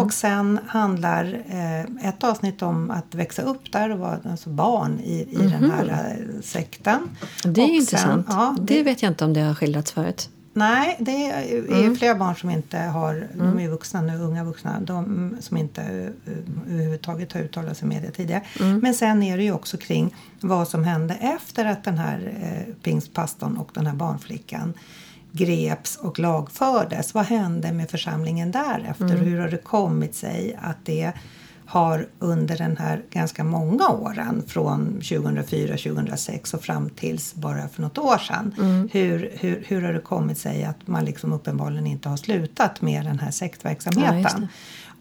Och 0.00 0.12
sen 0.12 0.58
handlar 0.66 1.42
eh, 1.48 2.08
ett 2.08 2.24
avsnitt 2.24 2.62
om 2.62 2.90
att 2.90 3.14
växa 3.14 3.42
upp 3.42 3.72
där 3.72 3.90
och 3.90 3.98
vara 3.98 4.18
alltså 4.30 4.50
barn 4.50 5.00
i, 5.00 5.28
i 5.30 5.36
den 5.36 5.70
här 5.70 5.88
eh, 5.88 6.40
sekten. 6.40 7.00
Det 7.44 7.60
är 7.60 7.64
Och 7.64 7.70
intressant. 7.70 8.26
Sen, 8.26 8.36
ja, 8.36 8.56
det... 8.60 8.82
vet 8.82 9.02
jag 9.02 9.10
inte 9.10 9.24
om 9.24 9.32
det 9.32 9.40
har 9.40 9.54
skildrats 9.54 9.92
förut. 9.92 10.30
Nej, 10.54 10.96
det 10.98 11.26
är 11.30 11.94
flera 11.94 12.14
barn 12.14 12.36
som 12.36 12.50
inte 12.50 12.78
har, 12.78 13.28
de 13.34 13.58
är 13.58 13.68
vuxna 13.68 14.00
nu, 14.02 14.18
unga 14.18 14.44
vuxna, 14.44 14.80
de 14.80 15.36
som 15.40 15.56
inte 15.56 15.80
uh, 15.80 16.74
överhuvudtaget 16.74 17.32
har 17.32 17.40
uttalat 17.40 17.76
sig 17.76 17.86
i 17.86 17.88
media 17.88 18.10
tidigare. 18.10 18.42
Men 18.82 18.94
sen 18.94 19.22
är 19.22 19.36
det 19.36 19.44
ju 19.44 19.52
också 19.52 19.76
kring 19.76 20.14
vad 20.40 20.68
som 20.68 20.84
hände 20.84 21.14
efter 21.14 21.64
att 21.64 21.84
den 21.84 21.98
här 21.98 22.18
uh, 22.18 22.74
pingstpastorn 22.82 23.56
och 23.56 23.70
den 23.74 23.86
här 23.86 23.94
barnflickan 23.94 24.74
greps 25.32 25.96
och 25.96 26.18
lagfördes. 26.18 27.14
Vad 27.14 27.24
hände 27.24 27.72
med 27.72 27.90
församlingen 27.90 28.50
därefter? 28.50 29.04
Mm. 29.04 29.20
Hur 29.20 29.40
har 29.40 29.48
det 29.48 29.56
kommit 29.56 30.14
sig 30.14 30.58
att 30.62 30.76
det 30.84 31.12
har 31.72 32.06
under 32.18 32.58
den 32.58 32.76
här 32.76 33.02
ganska 33.10 33.44
många 33.44 33.88
åren 33.88 34.42
från 34.46 35.00
2004-2006 35.00 36.54
och 36.54 36.62
fram 36.62 36.90
tills 36.90 37.34
bara 37.34 37.68
för 37.68 37.82
något 37.82 37.98
år 37.98 38.18
sedan. 38.18 38.54
Mm. 38.58 38.88
Hur, 38.92 39.30
hur, 39.34 39.64
hur 39.66 39.82
har 39.82 39.92
det 39.92 40.00
kommit 40.00 40.38
sig 40.38 40.64
att 40.64 40.86
man 40.86 41.04
liksom 41.04 41.32
uppenbarligen 41.32 41.86
inte 41.86 42.08
har 42.08 42.16
slutat 42.16 42.82
med 42.82 43.04
den 43.04 43.18
här 43.18 43.30
sektverksamheten? 43.30 44.40
Ja, 44.40 44.46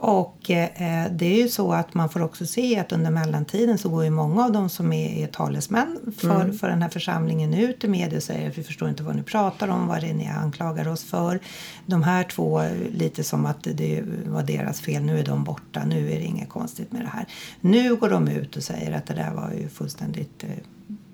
och 0.04 0.50
eh, 0.52 1.12
det 1.12 1.26
är 1.26 1.38
ju 1.38 1.50
så 1.50 1.74
att 1.74 1.94
man 1.94 2.10
får 2.10 2.22
också 2.22 2.46
se 2.46 2.80
att 2.80 2.92
under 2.92 3.12
mellantiden 3.12 3.78
så 3.78 3.90
går 3.90 4.04
ju 4.04 4.10
många 4.10 4.46
av 4.46 4.52
dem 4.52 4.70
som 4.70 4.94
är, 4.94 5.24
är 5.24 5.28
talesmän 5.28 6.00
för, 6.18 6.42
mm. 6.42 6.58
för 6.58 6.70
den 6.70 6.82
här 6.82 6.90
församlingen 6.90 7.54
ut 7.54 7.84
i 7.84 7.88
media 7.88 8.18
och 8.18 8.24
säger 8.24 8.50
att 8.50 8.58
vi 8.58 8.64
förstår 8.64 8.90
inte 8.90 9.04
vad 9.04 9.16
ni 9.16 9.24
pratar 9.24 9.68
om, 9.68 9.88
vad 9.88 10.02
det 10.02 10.10
är 10.10 10.14
ni 10.14 10.28
anklagar 10.28 10.88
oss 10.88 11.04
för. 11.04 11.40
De 11.86 12.04
här 12.04 12.24
två, 12.24 12.64
lite 12.92 13.24
som 13.24 13.46
att 13.46 13.64
det 13.64 14.04
var 14.26 14.44
deras 14.44 14.82
fel, 14.82 15.04
nu 15.04 15.20
är 15.20 15.26
de 15.26 15.44
borta, 15.44 15.86
nu 15.86 16.12
är 16.12 16.20
det 16.20 16.26
inget 16.26 16.50
konstigt 16.50 16.92
med 16.92 17.02
det 17.02 17.10
här. 17.14 17.26
Nu 17.62 17.96
går 17.96 18.10
de 18.10 18.28
ut 18.28 18.56
och 18.56 18.64
säger 18.64 18.92
att 18.92 19.06
det 19.06 19.14
där 19.14 19.32
var 19.32 19.52
ju 19.52 19.70
fullständigt 19.70 20.44
eh, 20.44 20.50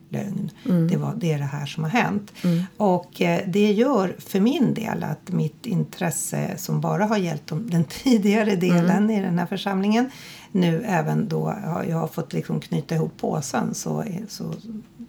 lögn. 0.10 0.52
Mm. 0.66 0.88
Det, 0.88 0.98
var, 0.98 1.14
det 1.18 1.34
är 1.34 1.38
det 1.38 1.44
här 1.44 1.66
som 1.66 1.84
har 1.84 1.92
hänt. 1.92 2.32
Mm. 2.44 2.64
Och 2.78 3.22
eh, 3.22 3.42
det 3.48 3.72
gör 3.72 4.16
för 4.20 4.40
min 4.40 4.74
del 4.74 5.04
att 5.04 5.32
mitt 5.32 5.66
intresse 5.66 6.58
som 6.58 6.82
bara 6.82 7.06
har 7.06 7.18
gällt 7.18 7.52
om 7.52 7.70
den 7.70 7.84
tidigare 8.04 8.56
delen 8.56 8.90
mm. 8.90 9.12
i 9.12 9.22
den 9.22 9.40
här 9.40 9.46
församlingen 9.46 10.10
nu 10.52 10.84
även 10.88 11.28
då 11.28 11.46
har 11.50 11.84
jag 11.84 11.98
har 11.98 12.08
fått 12.08 12.34
liksom 12.34 12.60
knyta 12.60 12.96
ihop 12.96 13.18
påsen 13.18 13.74
så, 13.74 14.04
så 14.28 14.54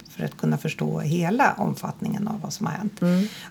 för 0.09 0.25
att 0.25 0.37
kunna 0.37 0.57
förstå 0.57 0.99
hela 0.99 1.53
omfattningen 1.53 2.27
av 2.27 2.41
vad 2.41 2.53
som 2.53 2.65
har 2.65 2.73
hänt. 2.73 2.99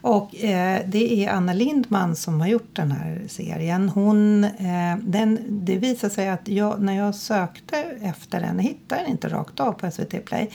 Och 0.01 0.37
eh, 0.37 0.83
det 0.87 1.25
är 1.25 1.31
Anna 1.31 1.53
Lindman 1.53 2.17
som 2.17 2.41
har 2.41 2.49
gjort 2.49 2.77
den 2.77 2.93
här 2.93 3.23
serien. 3.29 3.89
Hon, 3.89 4.45
eh, 4.45 4.97
den, 5.03 5.39
det 5.49 5.77
visar 5.77 6.09
sig 6.09 6.29
att 6.29 6.49
jag, 6.49 6.81
när 6.81 6.97
jag 6.97 7.15
sökte 7.15 7.77
efter 8.03 8.41
den, 8.41 8.59
hittade 8.59 9.03
den 9.03 9.11
inte 9.11 9.29
rakt 9.29 9.61
av 9.61 9.73
på 9.73 9.91
SVT 9.91 10.25
Play 10.25 10.51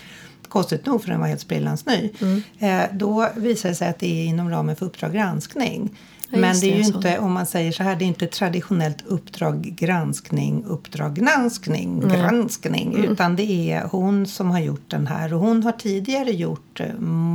konstigt 0.54 0.86
nog 0.86 1.02
för 1.02 1.10
den 1.10 1.20
var 1.20 1.28
helt 1.28 1.42
sprillans 1.42 1.86
ny. 1.86 2.10
Mm. 2.22 2.44
Eh, 2.60 2.98
då 2.98 3.30
visar 3.36 3.70
det 3.70 3.76
sig 3.76 3.90
att 3.90 4.00
det 4.00 4.22
är 4.22 4.26
inom 4.26 4.50
ramen 4.50 4.76
för 4.76 4.86
Uppdrag 4.86 5.14
granskning. 5.14 5.90
Ja, 6.30 6.38
Men 6.38 6.60
det 6.60 6.74
är 6.74 6.78
ju 6.78 6.84
så. 6.84 6.96
inte, 6.96 7.20
om 7.20 7.34
man 7.34 7.46
säger 7.46 7.72
så 7.72 7.84
här, 7.84 7.96
det 7.96 8.06
är 8.06 8.08
inte 8.08 8.28
traditionellt 8.28 9.06
Uppdrag 9.06 9.62
granskning, 9.62 10.64
Uppdrag 10.66 11.16
granskning, 11.16 12.04
mm. 12.04 12.10
granskning. 12.10 12.94
Mm. 12.94 13.12
Utan 13.12 13.36
det 13.36 13.72
är 13.72 13.84
hon 13.92 14.28
som 14.28 14.52
har 14.52 14.60
gjort 14.60 14.90
den 14.90 15.08
här. 15.08 15.34
Och 15.34 15.40
hon 15.40 15.64
har 15.64 15.72
tidigare 15.72 16.32
gjort 16.32 16.82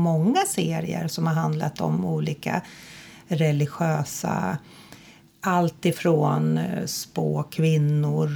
många 0.02 0.40
serier 0.48 1.08
som 1.08 1.26
har 1.26 1.34
handlat 1.34 1.80
om 1.80 2.04
olika 2.04 2.62
religiösa 3.28 4.58
allt 5.40 5.84
ifrån 5.84 6.60
spå 6.86 7.42
kvinnor 7.42 8.30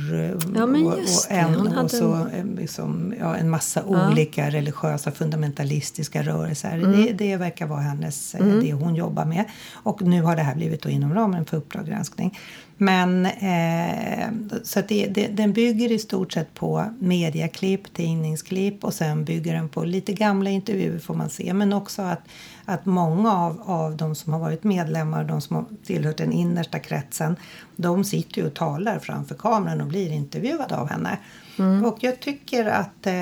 ja, 0.54 0.64
och, 0.64 0.70
och, 0.70 1.30
en, 1.30 1.78
och 1.78 1.90
så, 1.90 2.26
liksom, 2.56 3.14
ja, 3.20 3.36
en 3.36 3.50
massa 3.50 3.82
ja. 3.90 4.08
olika 4.08 4.50
religiösa 4.50 5.10
fundamentalistiska 5.10 6.22
rörelser. 6.22 6.72
Mm. 6.78 6.92
Det, 6.92 7.12
det 7.12 7.36
verkar 7.36 7.66
vara 7.66 7.80
hennes, 7.80 8.34
mm. 8.34 8.60
det 8.60 8.72
hon 8.72 8.94
jobbar 8.94 9.24
med. 9.24 9.44
Och 9.72 10.02
nu 10.02 10.22
har 10.22 10.36
det 10.36 10.42
här 10.42 10.54
blivit 10.54 10.82
då 10.82 10.88
inom 10.88 11.14
ramen 11.14 11.44
för 11.44 11.56
Uppdrag 11.56 11.86
granskning. 11.86 12.38
Men 12.76 13.26
eh, 13.26 14.28
så 14.62 14.80
det, 14.88 15.06
det, 15.06 15.26
den 15.26 15.52
bygger 15.52 15.92
i 15.92 15.98
stort 15.98 16.32
sett 16.32 16.54
på 16.54 16.84
mediaklipp, 16.98 17.94
tidningsklipp 17.94 18.84
och 18.84 18.94
sen 18.94 19.24
bygger 19.24 19.54
den 19.54 19.68
på 19.68 19.84
lite 19.84 20.12
gamla 20.12 20.50
intervjuer 20.50 20.98
får 20.98 21.14
man 21.14 21.30
se. 21.30 21.54
Men 21.54 21.72
också 21.72 22.02
att, 22.02 22.20
att 22.64 22.86
många 22.86 23.32
av, 23.32 23.62
av 23.64 23.96
de 23.96 24.14
som 24.14 24.32
har 24.32 24.40
varit 24.40 24.64
medlemmar, 24.64 25.24
de 25.24 25.40
som 25.40 25.56
har 25.56 25.64
tillhört 25.84 26.16
den 26.16 26.32
innersta 26.32 26.78
kretsen, 26.78 27.36
de 27.76 28.04
sitter 28.04 28.40
ju 28.40 28.46
och 28.46 28.54
talar 28.54 28.98
framför 28.98 29.34
kameran 29.34 29.80
och 29.80 29.86
blir 29.86 30.12
intervjuade 30.12 30.76
av 30.76 30.88
henne. 30.88 31.18
Mm. 31.58 31.84
Och 31.84 31.98
jag 32.00 32.20
tycker 32.20 32.66
att 32.66 33.06
eh, 33.06 33.12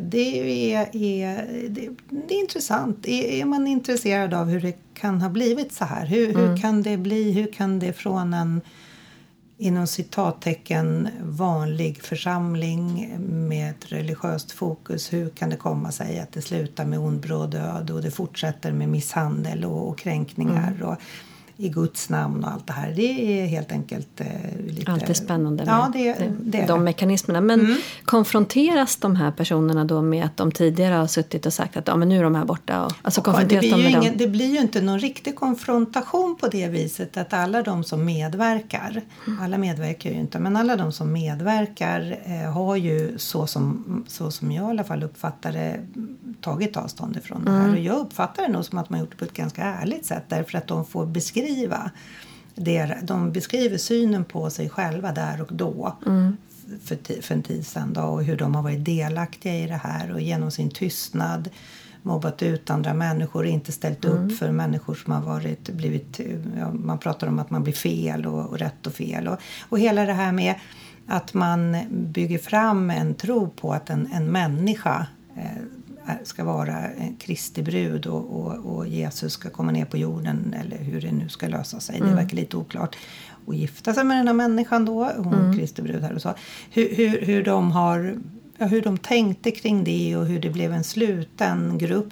det, 0.00 0.72
är, 0.74 0.96
är, 0.96 1.46
det, 1.68 1.88
det, 2.08 2.34
är 2.34 2.40
intressant. 2.40 3.06
Är, 3.06 3.24
är, 3.24 3.44
man 3.44 3.66
intresserad 3.66 4.34
av 4.34 4.48
hur 4.48 4.60
det 4.60 4.76
kan 4.94 5.20
ha 5.20 5.28
blivit 5.28 5.72
så 5.72 5.84
här? 5.84 6.06
Hur, 6.06 6.30
mm. 6.30 6.40
hur 6.40 6.56
kan 6.56 6.82
det 6.82 6.96
bli? 6.96 7.32
Hur 7.32 7.52
kan 7.52 7.78
det 7.78 7.92
från 7.92 8.34
en 8.34 8.60
inom 9.58 9.86
citattecken 9.86 11.08
vanlig 11.22 12.02
församling 12.02 13.14
med 13.48 13.70
ett 13.70 13.92
religiöst 13.92 14.52
fokus. 14.52 15.12
Hur 15.12 15.28
kan 15.28 15.50
det 15.50 15.56
komma 15.56 15.92
sig 15.92 16.20
att 16.20 16.32
det 16.32 16.42
slutar 16.42 16.84
med 16.84 16.98
ond 16.98 17.20
bråd 17.20 17.50
död 17.50 17.90
och 17.90 18.02
det 18.02 18.10
fortsätter 18.10 18.72
med 18.72 18.88
misshandel 18.88 19.64
och, 19.64 19.88
och 19.88 19.98
kränkningar 19.98 20.72
mm. 20.72 20.88
och 20.88 20.96
i 21.58 21.68
Guds 21.68 22.08
namn 22.08 22.44
och 22.44 22.50
allt 22.50 22.66
det 22.66 22.72
här. 22.72 22.92
Det 22.96 23.42
är 23.42 23.46
helt 23.46 23.72
enkelt 23.72 24.20
eh, 24.20 24.26
lite... 24.66 24.92
Alltid 24.92 25.16
spännande 25.16 25.64
med 25.64 25.74
ja, 25.74 25.90
det, 25.92 26.12
det, 26.12 26.58
det 26.58 26.66
de 26.66 26.84
mekanismerna. 26.84 27.40
Men 27.40 27.60
mm. 27.60 27.76
konfronteras 28.04 28.96
de 28.96 29.16
här 29.16 29.30
personerna 29.30 29.84
då 29.84 30.02
med 30.02 30.24
att 30.24 30.36
de 30.36 30.52
tidigare 30.52 30.94
har 30.94 31.06
suttit 31.06 31.46
och 31.46 31.52
sagt 31.52 31.76
att 31.76 31.88
ja, 31.88 31.96
men 31.96 32.08
nu 32.08 32.18
är 32.18 32.22
de 32.22 32.34
här 32.34 32.44
borta? 32.44 32.84
Och, 32.84 32.92
alltså 33.02 33.22
konfronteras 33.22 33.64
ja, 33.64 33.70
det, 33.70 33.76
blir 33.76 33.86
de 33.86 33.92
med 33.92 34.02
ingen, 34.02 34.18
det 34.18 34.28
blir 34.28 34.46
ju 34.46 34.60
inte 34.60 34.80
någon 34.80 34.98
riktig 34.98 35.36
konfrontation 35.36 36.36
på 36.36 36.48
det 36.48 36.68
viset 36.68 37.16
att 37.16 37.32
alla 37.32 37.62
de 37.62 37.84
som 37.84 38.04
medverkar, 38.04 39.02
mm. 39.26 39.40
alla 39.42 39.58
medverkar 39.58 40.10
ju 40.10 40.16
inte, 40.16 40.38
men 40.38 40.56
alla 40.56 40.76
de 40.76 40.92
som 40.92 41.12
medverkar 41.12 42.18
eh, 42.24 42.52
har 42.52 42.76
ju 42.76 43.18
så 43.18 43.46
som, 43.46 44.04
så 44.08 44.30
som 44.30 44.52
jag 44.52 44.66
i 44.66 44.70
alla 44.70 44.84
fall 44.84 45.02
uppfattar 45.02 45.52
det 45.52 45.80
tagit 46.40 46.76
avstånd 46.76 47.16
ifrån 47.16 47.44
det 47.44 47.50
här. 47.50 47.60
Mm. 47.60 47.70
Och 47.70 47.78
jag 47.78 47.96
uppfattar 47.96 48.42
det 48.42 48.48
nog 48.48 48.64
som 48.64 48.78
att 48.78 48.90
man 48.90 49.00
gjort 49.00 49.10
det 49.10 49.16
på 49.16 49.24
ett 49.24 49.32
ganska 49.32 49.62
ärligt 49.62 50.06
sätt 50.06 50.24
därför 50.28 50.58
att 50.58 50.66
de 50.66 50.84
får 50.84 51.06
beskriva 51.06 51.45
det, 52.54 52.98
de 53.02 53.32
beskriver 53.32 53.78
synen 53.78 54.24
på 54.24 54.50
sig 54.50 54.68
själva 54.68 55.12
där 55.12 55.42
och 55.42 55.48
då 55.52 55.96
mm. 56.06 56.36
för, 56.84 57.22
för 57.22 57.34
en 57.34 57.42
tid 57.42 57.66
sedan 57.66 57.92
då, 57.92 58.00
och 58.00 58.24
hur 58.24 58.36
de 58.36 58.54
har 58.54 58.62
varit 58.62 58.84
delaktiga 58.84 59.54
i 59.54 59.66
det 59.66 59.80
här 59.82 60.12
och 60.12 60.20
genom 60.20 60.50
sin 60.50 60.70
tystnad 60.70 61.50
mobbat 62.02 62.42
ut 62.42 62.70
andra 62.70 62.94
människor, 62.94 63.46
inte 63.46 63.72
ställt 63.72 64.04
Mm. 64.04 64.24
upp 64.24 64.38
för 64.38 64.50
människor 64.50 64.94
som 64.94 65.12
har 65.12 65.22
varit, 65.22 65.68
blivit, 65.68 66.20
man 66.72 66.98
pratar 66.98 67.26
om 67.26 67.38
att 67.38 67.50
man 67.50 67.62
blir 67.62 67.74
fel 67.74 68.26
och, 68.26 68.46
och 68.46 68.58
rätt 68.58 68.86
och 68.86 68.92
fel 68.92 69.28
och, 69.28 69.38
och 69.68 69.78
hela 69.78 70.06
det 70.06 70.12
här 70.12 70.32
med 70.32 70.54
att 71.06 71.34
man 71.34 71.76
bygger 71.90 72.38
fram 72.38 72.90
en 72.90 73.14
tro 73.14 73.48
på 73.48 73.72
att 73.72 73.90
en, 73.90 74.08
en 74.12 74.26
människa 74.32 75.06
eh, 75.36 75.62
ska 76.22 76.44
vara 76.44 76.76
en 76.76 77.16
Kristi 77.16 77.62
brud 77.62 78.06
och, 78.06 78.40
och, 78.40 78.76
och 78.76 78.88
Jesus 78.88 79.32
ska 79.32 79.50
komma 79.50 79.72
ner 79.72 79.84
på 79.84 79.96
jorden 79.96 80.54
eller 80.60 80.78
hur 80.78 81.00
det 81.00 81.12
nu 81.12 81.28
ska 81.28 81.48
lösa 81.48 81.80
sig. 81.80 82.00
Det 82.00 82.14
verkar 82.14 82.36
lite 82.36 82.56
oklart. 82.56 82.96
Och 83.46 83.54
gifta 83.54 83.94
sig 83.94 84.04
med 84.04 84.16
den 84.16 84.26
här 84.26 84.34
människan 84.34 84.84
då, 84.84 85.12
hon 85.16 85.56
Kristi 85.56 85.82
brud 85.82 86.02
här 86.02 86.14
och 86.14 86.22
så. 86.22 86.34
Hur, 86.70 86.96
hur, 86.96 87.20
hur 87.20 87.44
de 87.44 87.72
har 87.72 88.16
ja, 88.58 88.66
hur 88.66 88.82
de 88.82 88.98
tänkte 88.98 89.50
kring 89.50 89.84
det 89.84 90.16
och 90.16 90.26
hur 90.26 90.40
det 90.40 90.50
blev 90.50 90.72
en 90.72 90.84
sluten 90.84 91.78
grupp. 91.78 92.08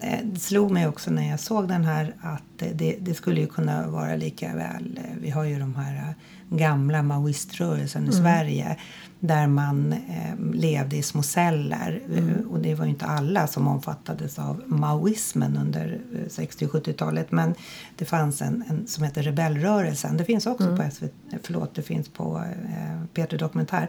Eh, 0.00 0.18
Det 0.24 0.40
slog 0.40 0.70
mig 0.70 0.86
också 0.88 1.10
när 1.10 1.30
jag 1.30 1.40
såg 1.40 1.68
den 1.68 1.84
här 1.84 2.14
att 2.20 2.62
eh, 2.62 2.68
det, 2.74 2.96
det 3.00 3.14
skulle 3.14 3.40
ju 3.40 3.46
kunna 3.46 3.88
vara 3.88 4.16
lika 4.16 4.54
väl. 4.56 4.98
eh, 5.04 5.16
Vi 5.20 5.30
har 5.30 5.44
ju 5.44 5.58
de 5.58 5.74
här 5.74 6.14
gamla 6.50 7.02
maoiströrelsen 7.02 8.08
i 8.08 8.12
Sverige 8.12 8.76
där 9.20 9.46
man 9.46 9.92
eh, 9.92 10.34
levde 10.54 10.96
i 10.96 11.02
små 11.02 11.22
celler. 11.22 12.00
Eh, 12.14 12.46
Och 12.50 12.60
det 12.60 12.74
var 12.74 12.84
ju 12.84 12.90
inte 12.90 13.04
alla 13.06 13.46
som 13.46 13.68
omfattades 13.68 14.38
av 14.38 14.62
maoismen 14.66 15.56
under 15.56 16.00
eh, 16.14 16.28
60 16.28 16.66
och 16.66 16.70
70-talet. 16.72 17.32
Men 17.32 17.54
det 17.96 18.04
fanns 18.04 18.42
en, 18.42 18.64
en 18.68 18.86
som 18.86 19.04
heter 19.04 19.22
Rebellrörelsen. 19.22 20.16
Det 20.16 20.24
finns 20.24 20.46
också 20.46 20.76
på 20.76 20.90
SVT, 20.92 21.12
förlåt, 21.42 21.74
det 21.74 21.82
finns 21.82 22.08
på 22.08 22.42
eh, 22.68 23.04
Peter 23.14 23.38
Dokumentär 23.38 23.88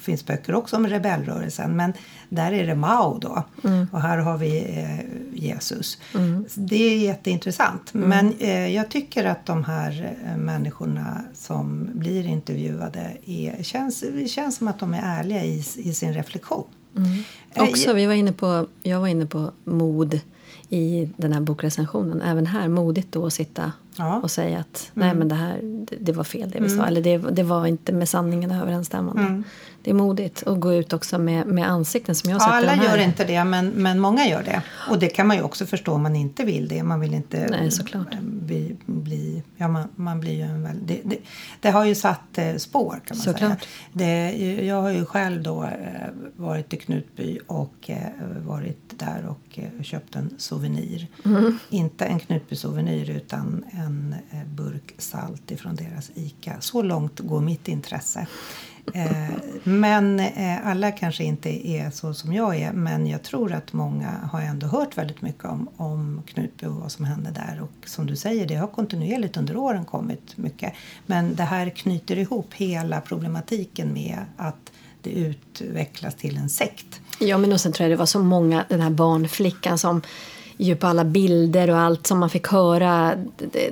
finns 0.00 0.26
böcker 0.26 0.54
också 0.54 0.76
om 0.76 0.86
rebellrörelsen 0.86 1.76
men 1.76 1.92
där 2.28 2.52
är 2.52 2.66
det 2.66 2.74
Mao 2.74 3.18
då 3.18 3.44
och 3.92 4.00
här 4.00 4.18
har 4.18 4.38
vi 4.38 4.58
eh, 4.58 5.40
Jesus. 5.42 5.98
Det 6.54 6.84
är 6.94 6.98
jätteintressant 6.98 7.94
men 7.94 8.34
eh, 8.38 8.74
jag 8.74 8.88
tycker 8.90 9.24
att 9.24 9.46
de 9.46 9.64
här 9.64 10.16
eh, 10.24 10.36
människorna 10.36 11.24
som 11.34 11.88
blir 11.94 12.26
intervjuade 12.26 13.16
är, 13.26 13.62
känns, 13.62 14.00
det 14.00 14.28
känns 14.28 14.56
som 14.56 14.68
att 14.68 14.78
de 14.78 14.94
är 14.94 15.02
ärliga 15.02 15.44
i, 15.44 15.64
i 15.76 15.94
sin 15.94 16.14
reflektion. 16.14 16.64
Eh, 17.54 17.62
Också, 17.62 17.92
vi 17.92 18.06
var 18.06 18.14
inne 18.14 18.32
på, 18.32 18.66
jag 18.82 19.00
var 19.00 19.08
inne 19.08 19.26
på 19.26 19.50
mod 19.64 20.20
i 20.68 21.08
den 21.16 21.32
här 21.32 21.40
bokrecensionen. 21.40 22.22
Även 22.22 22.46
här, 22.46 22.68
modigt 22.68 23.12
då 23.12 23.26
att 23.26 23.32
sitta 23.32 23.72
Ja. 24.00 24.20
och 24.22 24.30
säga 24.30 24.58
att 24.58 24.90
nej 24.94 25.14
men 25.14 25.28
det 25.28 25.34
här 25.34 25.60
det, 25.62 25.96
det 26.00 26.12
var 26.12 26.24
fel 26.24 26.50
det 26.50 26.60
vi 26.60 26.68
sa. 26.68 26.86
Eller 26.86 27.02
det, 27.02 27.18
det 27.18 27.42
var 27.42 27.66
inte 27.66 27.92
med 27.92 28.08
sanningen 28.08 28.50
överensstämmande. 28.50 29.42
Det 29.82 29.90
är 29.90 29.94
modigt 29.94 30.42
att 30.46 30.60
gå 30.60 30.74
ut 30.74 30.92
också 30.92 31.18
med, 31.18 31.46
med 31.46 31.68
ansikten 31.70 32.14
som 32.14 32.30
jag 32.30 32.38
har 32.38 32.54
Ja, 32.54 32.60
sett 32.60 32.70
alla 32.70 32.82
här. 32.82 32.96
gör 32.98 33.04
inte 33.04 33.24
det, 33.24 33.44
men, 33.44 33.68
men 33.68 33.98
många 33.98 34.26
gör 34.28 34.42
det. 34.42 34.62
Och 34.90 34.98
det 34.98 35.08
kan 35.08 35.26
man 35.26 35.36
ju 35.36 35.42
också 35.42 35.66
förstå 35.66 35.92
om 35.92 36.02
man 36.02 36.16
inte 36.16 36.44
vill 36.44 36.68
det. 36.68 36.82
Man 36.82 37.00
vill 37.00 37.14
inte 37.14 37.46
Nej, 37.50 37.70
såklart. 37.70 38.14
eh, 38.14 38.20
Bli, 38.22 38.76
bli, 38.86 39.42
ja, 39.56 39.68
man, 39.68 39.88
man 39.96 40.20
blir 40.20 40.32
ju 40.32 40.42
en 40.42 40.62
väl, 40.62 40.76
det, 40.86 41.00
det, 41.04 41.16
det 41.60 41.70
har 41.70 41.84
ju 41.84 41.94
satt 41.94 42.38
eh, 42.38 42.54
spår 42.56 42.90
kan 43.06 43.16
man 43.16 43.18
säga. 43.24 43.32
Såklart. 43.34 43.66
Det, 43.92 44.30
jag 44.66 44.82
har 44.82 44.90
ju 44.90 45.04
själv 45.04 45.42
då 45.42 45.64
eh, 45.64 45.70
varit 46.36 46.74
i 46.74 46.76
Knutby 46.76 47.38
och 47.46 47.74
eh, 47.90 47.96
varit 48.46 48.98
där 48.98 49.26
och 49.28 49.60
köpt 49.84 50.16
en 50.16 50.30
souvenir. 50.38 51.06
Mm. 51.24 51.58
Inte 51.70 52.04
en 52.04 52.18
Knutby-souvenir 52.18 53.10
utan 53.10 53.64
en 53.70 53.89
en 53.90 54.14
eh, 54.30 54.46
burk 54.54 54.94
salt 54.98 55.50
ifrån 55.50 55.76
deras 55.76 56.10
ICA. 56.14 56.56
Så 56.60 56.82
långt 56.82 57.18
går 57.18 57.40
mitt 57.40 57.68
intresse. 57.68 58.26
Eh, 58.94 59.36
men 59.64 60.20
eh, 60.20 60.66
alla 60.66 60.92
kanske 60.92 61.24
inte 61.24 61.68
är 61.68 61.90
så 61.90 62.14
som 62.14 62.32
jag 62.32 62.56
är. 62.56 62.72
Men 62.72 63.06
jag 63.06 63.22
tror 63.22 63.52
att 63.52 63.72
många 63.72 64.10
har 64.32 64.40
ändå 64.40 64.66
hört 64.66 64.98
väldigt 64.98 65.22
mycket 65.22 65.44
om, 65.44 65.68
om 65.76 66.22
Knutby 66.26 66.66
och 66.66 66.74
vad 66.74 66.92
som 66.92 67.04
hände 67.04 67.30
där. 67.30 67.60
Och 67.62 67.88
som 67.88 68.06
du 68.06 68.16
säger, 68.16 68.46
det 68.46 68.54
har 68.54 68.66
kontinuerligt 68.66 69.36
under 69.36 69.56
åren 69.56 69.84
kommit 69.84 70.36
mycket. 70.36 70.72
Men 71.06 71.34
det 71.34 71.44
här 71.44 71.70
knyter 71.70 72.18
ihop 72.18 72.54
hela 72.54 73.00
problematiken 73.00 73.92
med 73.92 74.18
att 74.36 74.72
det 75.02 75.10
utvecklas 75.10 76.14
till 76.14 76.36
en 76.36 76.48
sekt. 76.48 77.00
Ja, 77.20 77.38
men 77.38 77.52
och 77.52 77.60
sen 77.60 77.72
tror 77.72 77.84
jag 77.84 77.92
det 77.92 77.98
var 77.98 78.06
så 78.06 78.22
många, 78.22 78.64
den 78.68 78.80
här 78.80 78.90
barnflickan 78.90 79.78
som 79.78 80.02
ju 80.60 80.76
på 80.76 80.86
alla 80.86 81.04
bilder 81.04 81.70
och 81.70 81.78
allt 81.78 82.06
som 82.06 82.18
man 82.18 82.30
fick 82.30 82.48
höra 82.48 83.14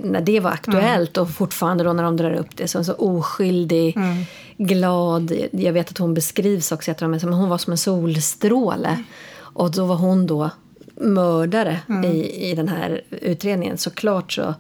när 0.03 0.21
det 0.21 0.41
var 0.41 0.51
aktuellt 0.51 1.17
och 1.17 1.31
fortfarande 1.31 1.85
då 1.85 1.93
när 1.93 2.03
de 2.03 2.17
drar 2.17 2.33
upp 2.33 2.57
det 2.57 2.69
som 2.69 2.85
så 2.85 2.93
oskyldig, 2.93 3.99
glad. 4.57 5.33
Jag 5.51 5.73
vet 5.73 5.91
att 5.91 5.99
hon 5.99 6.15
beskrivs 6.15 6.73
också, 6.73 6.91
jag 6.91 6.99
tror, 6.99 7.09
men 7.09 7.33
hon 7.33 7.49
var 7.49 7.59
som 7.59 7.71
en 7.71 7.79
solstråle. 7.79 9.05
Och 9.39 9.71
då 9.71 9.85
var 9.85 9.97
hon 9.97 10.27
då 10.27 10.51
mördare 10.95 11.81
i, 12.05 12.51
i 12.51 12.55
den 12.55 12.69
här 12.69 13.03
utredningen. 13.11 13.79
Såklart 13.79 14.33
så, 14.33 14.55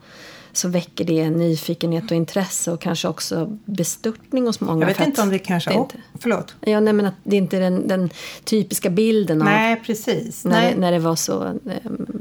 så 0.52 0.68
väcker 0.68 1.04
det 1.04 1.30
nyfikenhet 1.30 2.04
och 2.10 2.16
intresse 2.16 2.72
och 2.72 2.80
kanske 2.80 3.08
också 3.08 3.58
bestörtning 3.64 4.46
hos 4.46 4.60
många. 4.60 4.80
Jag 4.80 4.86
vet 4.98 5.06
inte 5.06 5.22
om 5.22 5.30
det 5.30 5.38
kanske... 5.38 5.70
det 5.70 5.74
är 5.74 5.78
oh, 5.78 5.82
inte- 5.82 5.98
förlåt. 6.18 6.54
Ja, 6.60 6.80
nej, 6.80 6.92
men 6.92 7.06
att 7.06 7.14
det 7.24 7.36
inte 7.36 7.56
är 7.56 7.60
den, 7.60 7.88
den 7.88 8.10
typiska 8.44 8.90
bilden 8.90 9.42
av 9.42 9.48
Nej, 9.48 9.82
precis. 9.86 10.44
när, 10.44 10.60
Nej. 10.60 10.74
Det, 10.74 10.80
när 10.80 10.92
det 10.92 10.98
var 10.98 11.16
så... 11.16 11.42
ehm, 11.44 11.58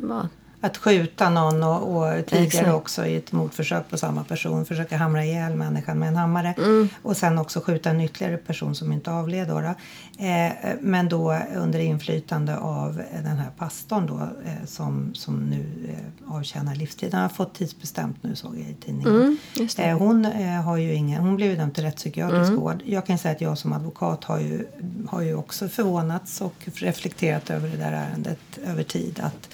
Ja, 0.10 0.28
Att 0.62 0.78
skjuta 0.78 1.30
någon 1.30 1.64
och, 1.64 1.98
och 1.98 2.26
tidigare 2.26 2.46
Exakt. 2.46 2.74
också 2.74 3.06
i 3.06 3.16
ett 3.16 3.32
mordförsök 3.32 3.90
på 3.90 3.98
samma 3.98 4.24
person. 4.24 4.66
Försöka 4.66 4.98
hamra 4.98 5.26
ihjäl 5.26 5.56
människan 5.56 6.00
med 6.00 6.08
en 6.08 6.16
hammare. 6.16 6.54
Mm. 6.58 6.90
Och 7.02 7.18
sen 7.18 7.38
också 7.38 7.62
skjuta 7.62 7.90
en 7.90 8.02
ytterligare 8.02 8.38
person 8.38 8.76
som 8.76 8.92
inte 8.92 9.12
avled. 9.12 9.48
Då. 9.48 9.58
Eh, 9.60 10.52
men 10.82 11.10
då 11.10 11.40
under 11.56 11.80
inflytande 11.80 12.58
av 12.58 13.02
den 13.24 13.38
här 13.38 13.50
pastorn 13.58 14.06
då, 14.06 14.20
eh, 14.46 14.66
som, 14.66 15.16
som 15.16 15.40
nu 15.40 15.66
eh, 15.90 16.36
avtjänar 16.36 16.76
livstid. 16.76 17.14
Han 17.14 17.22
har 17.22 17.30
fått 17.30 17.56
tidsbestämt 17.56 18.24
nu 18.24 18.36
såg 18.36 18.56
jag 18.56 18.70
i 18.70 18.74
tidningen. 18.74 19.38
Mm. 19.56 19.68
Eh, 19.78 19.98
hon, 19.98 20.26
eh, 20.26 20.62
har 20.62 20.78
ju 20.78 20.94
ingen, 20.94 21.22
hon 21.22 21.36
blev 21.36 21.50
ju 21.50 21.56
dömd 21.56 21.76
till 21.76 21.84
rättspsykiatrisk 21.84 22.52
vård. 22.52 22.84
Jag 22.86 23.06
kan 23.06 23.18
säga 23.18 23.32
att 23.36 23.42
jag 23.42 23.58
som 23.58 23.74
advokat 23.74 24.24
har 24.24 24.40
ju, 24.40 24.66
har 25.10 25.22
ju 25.22 25.36
också 25.36 25.70
förvånats 25.70 26.42
och 26.42 26.56
reflekterat 26.76 27.50
över 27.50 27.70
det 27.70 27.78
där 27.78 27.92
ärendet 27.92 28.40
över 28.66 28.84
tid. 28.84 29.20
Att 29.24 29.50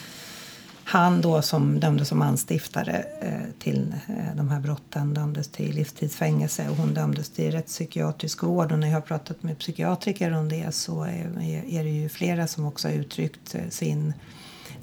han 0.85 1.21
då 1.21 1.41
som 1.41 1.79
dömdes 1.79 2.07
som 2.07 2.21
anstiftare 2.21 3.05
eh, 3.21 3.59
till 3.59 3.95
eh, 4.07 4.35
de 4.35 4.49
här 4.49 4.59
brotten 4.59 5.13
dömdes 5.13 5.47
till 5.47 5.75
livstidsfängelse 5.75 6.69
och 6.69 6.75
hon 6.75 6.93
dömdes 6.93 7.29
till 7.29 7.51
rättspsykiatrisk 7.51 8.43
vård. 8.43 8.71
Och 8.71 8.79
när 8.79 8.87
jag 8.87 8.95
har 8.95 9.01
pratat 9.01 9.43
med 9.43 9.59
psykiatriker 9.59 10.33
om 10.33 10.49
det 10.49 10.75
så 10.75 11.03
är, 11.03 11.83
det 11.83 11.89
ju 11.89 12.09
flera 12.09 12.47
som 12.47 12.65
också 12.65 12.87
har 12.87 12.95
uttryckt 12.95 13.55
eh, 13.55 13.69
sin 13.69 14.13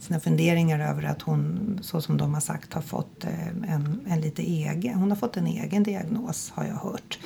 sina 0.01 0.21
funderingar 0.21 0.91
över 0.91 1.03
att 1.05 1.23
hon, 1.23 1.79
så 1.83 2.01
som 2.01 2.17
de 2.17 2.35
har 2.35 2.41
sagt, 2.41 2.73
har 2.73 2.83
fått 2.83 3.25
en, 3.69 4.01
en 4.09 4.21
lite 4.21 4.43
egen, 4.43 4.95
hon 4.95 5.11
har 5.11 5.17
fått 5.17 5.37
en 5.37 5.47
egen 5.47 5.83
diagnos 5.83 6.53
har 6.55 6.65
jag 6.65 6.75
hört. 6.75 7.19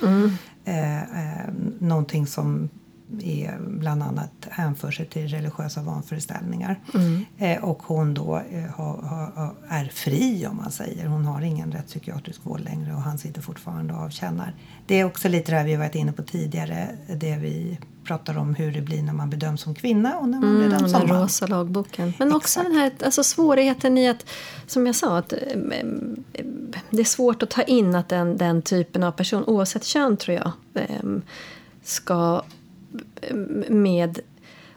Eh, 0.65 1.01
eh, 1.01 1.49
någonting 1.79 2.27
som 2.27 2.69
är 3.21 3.57
bland 3.67 4.03
annat 4.03 4.31
hänför 4.49 4.91
sig 4.91 5.05
till 5.05 5.27
religiösa 5.27 5.81
vanföreställningar. 5.81 6.79
Eh, 7.37 7.63
och 7.63 7.83
hon 7.83 8.13
då 8.13 8.41
eh, 8.51 8.63
har, 8.63 9.01
har- 9.01 9.53
är 9.67 9.85
fri 9.85 10.47
om 10.47 10.57
man 10.57 10.71
säger. 10.71 11.05
Hon 11.05 11.25
har 11.25 11.41
ingen 11.41 11.71
rättspsykiatrisk 11.71 12.39
vård 12.43 12.59
längre 12.59 12.93
och 12.93 13.01
han 13.01 13.17
sitter 13.17 13.41
fortfarande 13.41 13.93
och 13.93 13.99
avtjänar. 13.99 14.53
Det 14.87 14.99
är 14.99 15.03
också 15.05 15.29
lite 15.29 15.51
det 15.51 15.57
här 15.57 15.65
vi 15.65 15.75
varit 15.75 15.95
inne 15.95 16.11
på 16.11 16.23
tidigare. 16.23 16.89
Det 17.15 17.37
vi 17.37 17.79
pratar 18.03 18.37
om 18.37 18.55
hur 18.55 18.71
det 18.71 18.81
blir 18.81 19.03
när 19.03 19.13
man 19.13 19.29
bedöms 19.29 19.61
som 19.61 19.75
kvinna 19.75 20.17
och 20.17 20.29
när 20.29 20.39
man 20.39 20.55
Mm, 20.55 20.69
bedöms 20.69 20.91
som 20.91 20.99
den 21.01 21.09
man. 21.09 21.21
rosa 21.21 21.47
lagboken. 21.47 22.13
Men 22.19 22.35
också 22.35 22.59
Exakt. 22.59 22.65
den 22.69 22.75
här 22.79 22.91
alltså 23.05 23.23
svårigheten 23.23 23.97
i 23.97 24.09
att, 24.09 24.25
som 24.67 24.85
jag 24.85 24.95
sa, 24.95 25.17
att 25.17 25.33
em, 25.33 25.71
em, 25.71 26.23
det 26.89 26.99
är 26.99 27.03
svårt 27.05 27.43
att 27.43 27.49
ta 27.49 27.61
in 27.61 27.95
att 27.95 28.09
den, 28.09 28.37
den 28.37 28.61
typen 28.61 29.03
av 29.03 29.11
person, 29.11 29.43
oavsett 29.43 29.83
kön 29.83 30.17
tror 30.17 30.37
jag, 30.37 30.51
em, 30.89 31.21
ska 31.83 32.41
med 33.69 34.19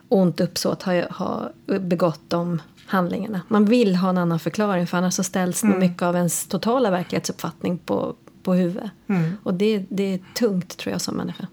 ont 0.09 0.41
uppsåt 0.41 0.83
ha, 0.83 1.09
ha 1.11 1.51
begått 1.67 2.21
de 2.29 2.63
handlingarna. 2.87 3.41
Man 3.49 3.65
vill 3.65 3.97
ha 3.97 4.09
en 4.09 4.19
annan 4.19 4.39
förklaring 4.39 4.87
för 4.87 4.99
annars 4.99 5.15
så 5.15 5.25
ställs 5.25 5.63
mm. 5.63 5.79
mycket 5.79 6.03
av 6.03 6.17
ens 6.17 6.47
totala 6.47 6.91
verklighetsuppfattning 6.91 7.79
på, 7.79 8.15
på 8.43 8.55
huvudet. 8.55 8.91
Och 9.43 9.55
det, 9.55 9.85
det 9.89 10.15
är 10.15 10.21
tungt 10.35 10.77
tror 10.77 10.93
jag 10.93 11.01
som 11.01 11.17
människa. 11.17 11.47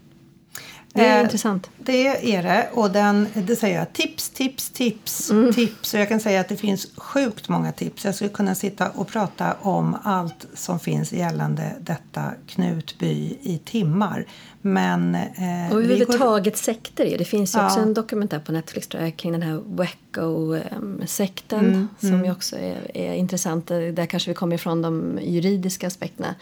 Det 0.96 1.06
är 1.06 1.18
Eh, 1.18 1.22
intressant. 1.24 1.70
Det 1.78 2.34
är 2.34 2.42
det. 2.42 2.68
Och 2.72 2.90
den, 2.90 3.28
det 3.34 3.56
säger 3.56 3.78
jag 3.78 3.92
tips, 3.92 4.30
tips, 4.30 4.70
tips, 4.70 5.30
Mm. 5.30 5.52
tips. 5.52 5.94
Och 5.94 6.00
jag 6.00 6.08
kan 6.08 6.20
säga 6.20 6.40
att 6.40 6.48
det 6.48 6.56
finns 6.56 6.86
sjukt 6.96 7.48
många 7.48 7.72
tips. 7.72 8.04
Jag 8.04 8.14
skulle 8.14 8.30
kunna 8.30 8.54
sitta 8.54 8.88
och 8.88 9.08
prata 9.08 9.56
om 9.60 9.96
allt 10.02 10.46
som 10.54 10.80
finns 10.80 11.12
gällande 11.12 11.72
detta 11.80 12.22
Knutby 12.46 13.38
i 13.42 13.60
timmar. 13.64 14.26
Men 14.66 15.14
eh, 15.14 15.22
Och 15.22 15.80
vi 15.82 15.86
går... 15.86 15.92
överhuvudtaget 15.94 16.56
sekter 16.56 17.04
ju. 17.04 17.16
Det 17.16 17.24
finns 17.24 17.54
ju 17.56 17.64
också 17.64 17.78
Ja. 17.78 17.82
en 17.82 17.94
dokumentär 17.94 18.38
på 18.38 18.52
Netflix 18.52 18.88
tror 18.88 19.02
jag, 19.02 19.16
kring 19.16 19.32
den 19.32 19.42
här 19.42 19.60
Wacko-sekten 19.66 21.64
Mm, 21.64 21.88
som 22.00 22.24
ju 22.24 22.30
också 22.32 22.56
är, 22.56 22.96
är 22.96 23.14
intressant. 23.14 23.66
Där 23.66 24.06
kanske 24.06 24.30
vi 24.30 24.34
kommer 24.34 24.54
ifrån 24.54 24.82
de 24.82 25.18
juridiska 25.22 25.86
aspekterna. 25.86 26.34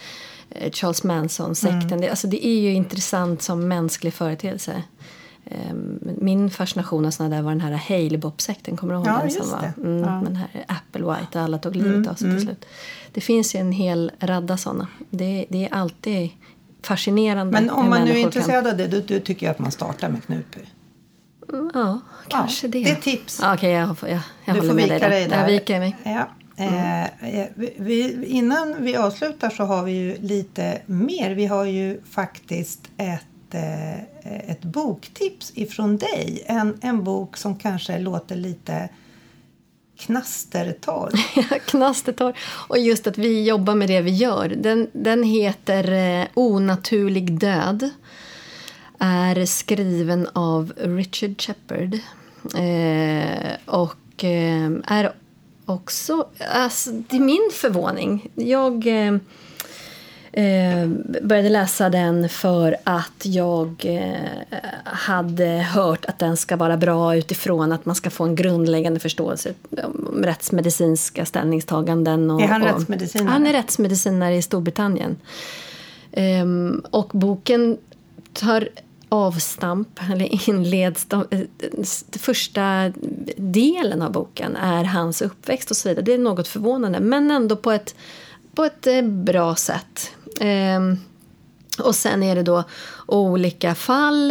Eh, 0.51 0.71
Charles 0.73 1.05
Manson-sekten. 1.05 1.83
Mm. 1.87 2.01
Det, 2.01 2.09
alltså 2.11 2.27
det 2.27 2.47
är 2.47 2.61
ju 2.61 2.73
intressant 2.73 3.43
som 3.43 3.69
mänsklig 3.69 4.15
företeelse. 4.15 4.83
Eh, 5.47 5.75
Min 6.19 6.51
fascination 6.51 7.07
av 7.07 7.11
såna 7.11 7.29
där 7.29 7.43
var 7.43 7.51
den 7.51 7.61
här 7.61 7.73
Halebop-sekten. 7.73 8.77
Kommer 8.77 8.95
du 8.95 8.99
ihåg 8.99 9.09
Ja, 9.09 9.19
den? 9.23 9.31
som 9.31 9.51
var, 9.51 9.73
mm, 9.77 9.99
Ja. 10.03 10.09
Mm, 10.09 10.25
Den 10.25 10.37
här 10.37 10.49
Apple 10.69 11.03
White 11.07 11.27
där 11.33 11.41
alla 11.41 11.59
tog 11.59 11.77
livet 11.77 12.09
av 12.09 12.15
sig 12.15 12.31
till 12.31 12.41
slut. 12.47 12.65
Det 13.13 13.21
finns 13.21 13.55
ju 13.55 13.61
en 13.61 13.73
hel 13.73 14.13
radda 14.21 14.57
såna. 14.57 14.89
Det, 15.11 15.47
det 15.49 15.65
är 15.65 15.75
alltid 15.75 16.31
fascinerande 16.87 17.53
Men 17.53 17.71
om 17.71 17.91
man 17.91 18.05
nu 18.05 18.11
är 18.11 18.15
människor 18.15 18.15
kan- 18.15 18.23
intresserad 18.41 18.67
av 18.67 18.77
det, 18.77 18.87
då, 18.87 19.01
då 19.15 19.21
tycker 19.21 19.47
jag 19.47 19.51
att 19.51 19.59
man 19.59 19.71
startar 19.73 20.09
med 20.09 20.25
Knutby. 20.25 20.61
Ja, 21.75 22.01
kanske 22.29 22.67
Ja, 22.67 22.71
det. 22.71 22.85
det 22.85 22.91
är 22.91 22.95
tips. 22.95 23.39
Ja, 23.43 23.55
Okej, 23.55 23.71
jag, 23.73 23.97
jag, 24.03 24.11
jag 24.11 24.21
Du 24.45 24.53
håller 24.53 24.69
får 24.69 24.75
med 24.75 24.85
vika 24.85 24.99
dig 25.09 25.11
dig 25.11 25.23
där. 25.29 25.29
där. 25.37 25.39
Jag 25.43 25.47
viker 25.47 25.79
mig. 25.79 25.97
Ja. 26.03 26.29
Eh, 26.57 27.47
vi- 27.55 27.75
vi, 27.79 28.25
innan 28.27 28.75
vi 28.79 28.97
avslutar 28.97 29.51
så 29.51 29.65
har 29.65 29.83
vi 29.85 29.93
ju 29.93 30.17
lite 30.21 30.79
mer. 30.87 31.31
Vi 31.35 31.47
har 31.47 31.65
ju 31.65 32.01
faktiskt 32.11 32.81
ett, 32.97 33.55
eh, 33.55 34.51
ett 34.51 34.63
boktips 34.63 35.53
ifrån 35.55 35.97
dig. 35.97 36.43
En, 36.47 36.79
en 36.81 37.05
bok 37.05 37.37
som 37.37 37.57
kanske 37.59 37.99
låter 37.99 38.37
lite 38.37 38.89
knastertorr. 39.99 41.11
Knastertorr. 41.67 42.39
Och 42.69 42.79
just 42.79 43.07
att 43.07 43.19
vi 43.19 43.49
jobbar 43.49 43.75
med 43.75 43.89
det 43.89 44.01
vi 44.01 44.11
gör. 44.11 44.49
Den, 44.49 44.91
den 44.93 45.23
heter 45.23 45.93
eh, 45.93 46.27
Onaturlig 46.35 47.39
död. 47.39 47.91
Är 48.99 49.47
skriven 49.47 50.29
av 50.33 50.73
Richard 50.77 51.43
Shepard. 51.43 51.95
Eh, 52.55 53.53
och 53.67 54.25
eh, 54.25 54.71
är 54.87 55.13
också, 55.67 56.29
alltså, 56.55 56.91
till 57.09 57.21
min 57.21 57.51
förvåning, 57.53 58.31
jag 58.35 58.87
eh, 58.87 59.17
eh, 60.37 60.83
eh, 60.83 60.89
började 61.23 61.49
läsa 61.49 61.91
den 61.91 62.29
för 62.29 62.77
att 62.85 63.23
jag 63.23 63.83
eh, 63.85 64.59
hade 64.85 65.47
hört 65.47 66.05
att 66.05 66.19
den 66.19 66.37
ska 66.37 66.57
vara 66.57 66.77
bra 66.77 67.17
utifrån 67.17 67.73
att 67.73 67.85
man 67.87 67.95
ska 67.95 68.11
få 68.11 68.25
en 68.25 68.35
grundläggande 68.35 69.01
förståelse 69.01 69.55
om 69.83 70.23
rättsmedicinska 70.25 71.25
ställningstaganden. 71.25 72.31
Och, 72.31 72.43
Är 72.43 72.47
han 72.47 72.63
och, 72.63 72.69
rättsmedicinare? 72.69 73.31
Han 73.31 73.47
är 73.47 73.53
rättsmedicinare 73.53 74.37
i 74.37 74.43
Storbritannien. 74.43 75.17
Ehm, 76.13 76.83
och 76.91 77.11
boken 77.13 77.79
tar 78.33 78.69
avstamp, 79.09 80.01
eller 80.13 80.49
inleds... 80.49 81.05
De, 81.05 81.27
eh, 81.31 81.41
första 82.19 82.93
delen 83.37 84.03
av 84.03 84.13
boken 84.13 84.57
är 84.57 84.85
hans 84.85 85.23
uppväxt 85.23 85.71
och 85.71 85.77
så 85.77 85.89
vidare. 85.89 86.05
Det 86.05 86.13
är 86.13 86.19
något 86.19 86.49
förvånande, 86.49 87.01
men 87.01 87.31
ändå 87.31 87.57
på 87.57 87.71
ett, 87.71 87.95
på 88.55 88.65
ett 88.65 88.87
eh, 88.87 89.03
bra 89.03 89.55
sätt. 89.55 90.11
Eh, 90.41 90.81
och 91.79 91.95
sen 91.95 92.23
är 92.23 92.35
det 92.35 92.43
då 92.43 92.65
olika 93.07 93.75
fall. 93.75 94.31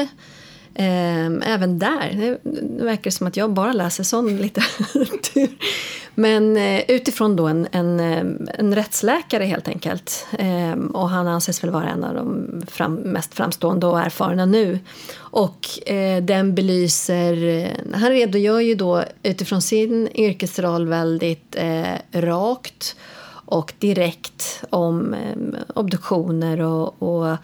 Eh, 0.75 1.25
även 1.25 1.79
där. 1.79 2.11
Det, 2.13 2.39
det 2.77 2.83
verkar 2.83 3.11
som 3.11 3.27
att 3.27 3.37
jag 3.37 3.53
bara 3.53 3.73
läser 3.73 4.03
sån 4.03 4.37
litteratur. 4.37 5.49
Men 6.15 6.57
eh, 6.57 6.81
utifrån 6.87 7.35
då 7.35 7.47
en, 7.47 7.67
en, 7.71 7.99
eh, 7.99 8.25
en 8.59 8.75
rättsläkare 8.75 9.43
helt 9.43 9.67
enkelt. 9.67 10.27
Ehm, 10.39 10.87
och 10.87 11.09
han 11.09 11.27
anses 11.27 11.63
väl 11.63 11.69
vara 11.69 11.89
en 11.89 12.03
av 12.03 12.15
de 12.15 12.47
fram, 12.67 12.95
mest 12.95 13.33
framstående 13.33 13.87
och 13.87 13.99
erfarna 13.99 14.45
nu. 14.45 14.79
Och 15.15 15.89
eh, 15.89 16.23
den 16.23 16.55
belyser... 16.55 17.47
Eh, 17.47 17.97
han 17.99 18.09
redogör 18.09 18.59
ju 18.59 18.75
då 18.75 19.03
utifrån 19.23 19.61
sin 19.61 20.09
yrkesroll 20.15 20.87
väldigt 20.87 21.55
eh, 21.55 22.21
rakt 22.21 22.95
och 23.45 23.73
direkt 23.79 24.63
om 24.69 25.13
eh, 25.13 25.61
obduktioner 25.75 26.61
och, 26.61 27.03
och 27.03 27.37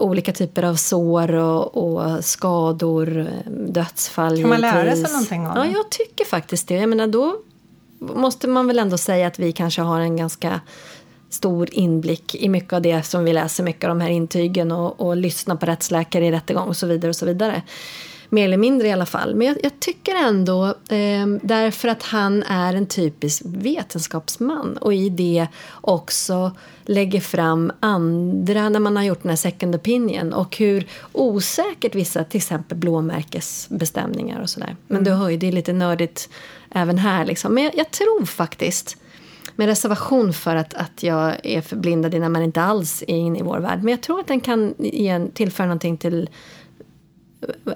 olika 0.00 0.32
typer 0.32 0.62
av 0.62 0.74
sår 0.74 1.34
och, 1.34 1.76
och 1.76 2.24
skador, 2.24 3.18
eh, 3.18 3.52
dödsfall. 3.52 4.40
Kan 4.40 4.48
man 4.48 4.60
lära 4.60 4.92
sig 4.96 5.12
någonting 5.12 5.46
av 5.46 5.56
Ja, 5.56 5.62
det? 5.62 5.70
jag 5.70 5.90
tycker 5.90 6.24
faktiskt 6.24 6.68
det. 6.68 6.74
Jag 6.74 6.88
menar, 6.88 7.06
då 7.06 7.36
måste 7.98 8.48
man 8.48 8.66
väl 8.66 8.78
ändå 8.78 8.98
säga 8.98 9.26
att 9.26 9.38
vi 9.38 9.52
kanske 9.52 9.82
har 9.82 10.00
en 10.00 10.16
ganska 10.16 10.60
stor 11.30 11.68
inblick 11.72 12.34
i 12.34 12.48
mycket 12.48 12.72
av 12.72 12.82
det 12.82 13.02
som 13.02 13.24
vi 13.24 13.32
läser 13.32 13.64
mycket 13.64 13.84
av 13.84 13.88
de 13.88 14.00
här 14.00 14.10
intygen 14.10 14.72
och, 14.72 15.00
och 15.00 15.16
lyssnar 15.16 15.56
på 15.56 15.66
rättsläkare 15.66 16.26
i 16.26 16.30
rättegång 16.30 16.68
och 16.68 16.76
så 16.76 16.86
vidare 16.86 17.08
och 17.08 17.16
så 17.16 17.26
vidare. 17.26 17.62
Mer 18.28 18.44
eller 18.44 18.56
mindre 18.56 18.88
i 18.88 18.92
alla 18.92 19.06
fall. 19.06 19.34
Men 19.34 19.46
jag, 19.46 19.56
jag 19.62 19.80
tycker 19.80 20.14
ändå, 20.14 20.66
eh, 20.66 21.26
därför 21.42 21.88
att 21.88 22.02
han 22.02 22.42
är 22.42 22.74
en 22.74 22.86
typisk 22.86 23.42
vetenskapsman 23.44 24.76
och 24.76 24.94
i 24.94 25.08
det 25.08 25.46
också 25.80 26.52
lägger 26.84 27.20
fram 27.20 27.72
andra 27.80 28.68
när 28.68 28.80
man 28.80 28.96
har 28.96 29.04
gjort 29.04 29.22
den 29.22 29.30
här 29.30 29.36
second 29.36 29.74
opinion 29.74 30.32
och 30.32 30.56
hur 30.56 30.86
osäkert 31.12 31.94
vissa 31.94 32.24
till 32.24 32.38
exempel 32.38 32.78
blåmärkesbestämningar 32.78 34.40
och 34.40 34.50
sådär. 34.50 34.76
Men 34.86 35.04
du 35.04 35.10
hör 35.10 35.28
ju, 35.28 35.36
det 35.36 35.48
är 35.48 35.52
lite 35.52 35.72
nördigt 35.72 36.28
även 36.70 36.98
här 36.98 37.24
liksom. 37.24 37.54
Men 37.54 37.64
jag, 37.64 37.76
jag 37.76 37.90
tror 37.90 38.24
faktiskt 38.24 38.96
med 39.56 39.66
reservation 39.66 40.32
för 40.32 40.56
att, 40.56 40.74
att 40.74 41.02
jag 41.02 41.36
är 41.42 41.60
förblindad 41.60 42.20
när 42.20 42.28
man 42.28 42.42
inte 42.42 42.62
alls 42.62 43.04
är 43.08 43.16
inne 43.16 43.38
i 43.38 43.42
vår 43.42 43.58
värld. 43.58 43.78
Men 43.82 43.90
jag 43.90 44.00
tror 44.00 44.20
att 44.20 44.26
den 44.26 44.40
kan 44.40 44.74
ge 44.78 45.26
tillföra 45.34 45.66
någonting 45.66 45.96
till 45.96 46.30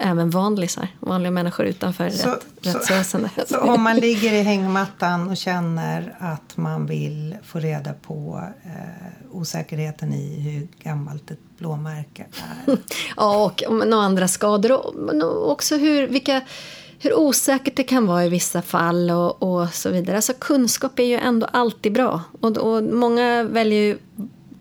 även 0.01 0.31
vanlisar, 0.31 0.89
vanliga 1.01 1.31
människor 1.31 1.67
utanför 1.67 2.11
Så- 2.11 2.29
rätt, 2.29 2.45
så- 2.63 2.69
rättsväsendet. 2.79 3.49
Så 3.49 3.59
om 3.61 3.83
man 3.83 3.97
ligger 3.97 4.33
i 4.33 4.43
hängmattan 4.43 5.29
och 5.31 5.37
känner 5.37 6.15
att 6.19 6.57
man 6.57 6.87
vill 6.87 7.37
få 7.45 7.59
reda 7.59 7.93
på 7.93 8.43
eh, 8.65 9.37
osäkerheten 9.37 10.13
i 10.15 10.41
hur 10.41 10.69
gammalt 10.89 11.31
ett 11.31 11.39
blåmärke 11.59 12.27
är. 12.67 12.77
Ja, 13.17 13.45
och 13.45 13.63
några 13.87 14.05
andra 14.05 14.29
skador 14.29 14.73
och 15.25 15.51
också 15.51 15.77
hur, 15.77 16.09
vilka, 16.09 16.41
hur 16.99 17.15
osäkert 17.19 17.77
det 17.77 17.85
kan 17.85 18.07
vara 18.07 18.25
i 18.25 18.29
vissa 18.29 18.63
fall 18.63 19.11
och, 19.11 19.43
och 19.43 19.69
så 19.75 19.91
vidare. 19.91 20.17
Alltså 20.17 20.33
kunskap 20.39 20.99
är 20.99 21.05
ju 21.05 21.17
ändå 21.17 21.47
alltid 21.53 21.93
bra. 21.93 22.21
Och, 22.41 22.57
och 22.59 22.83
många 22.83 23.43
väljer 23.45 23.81
ju, 23.83 23.99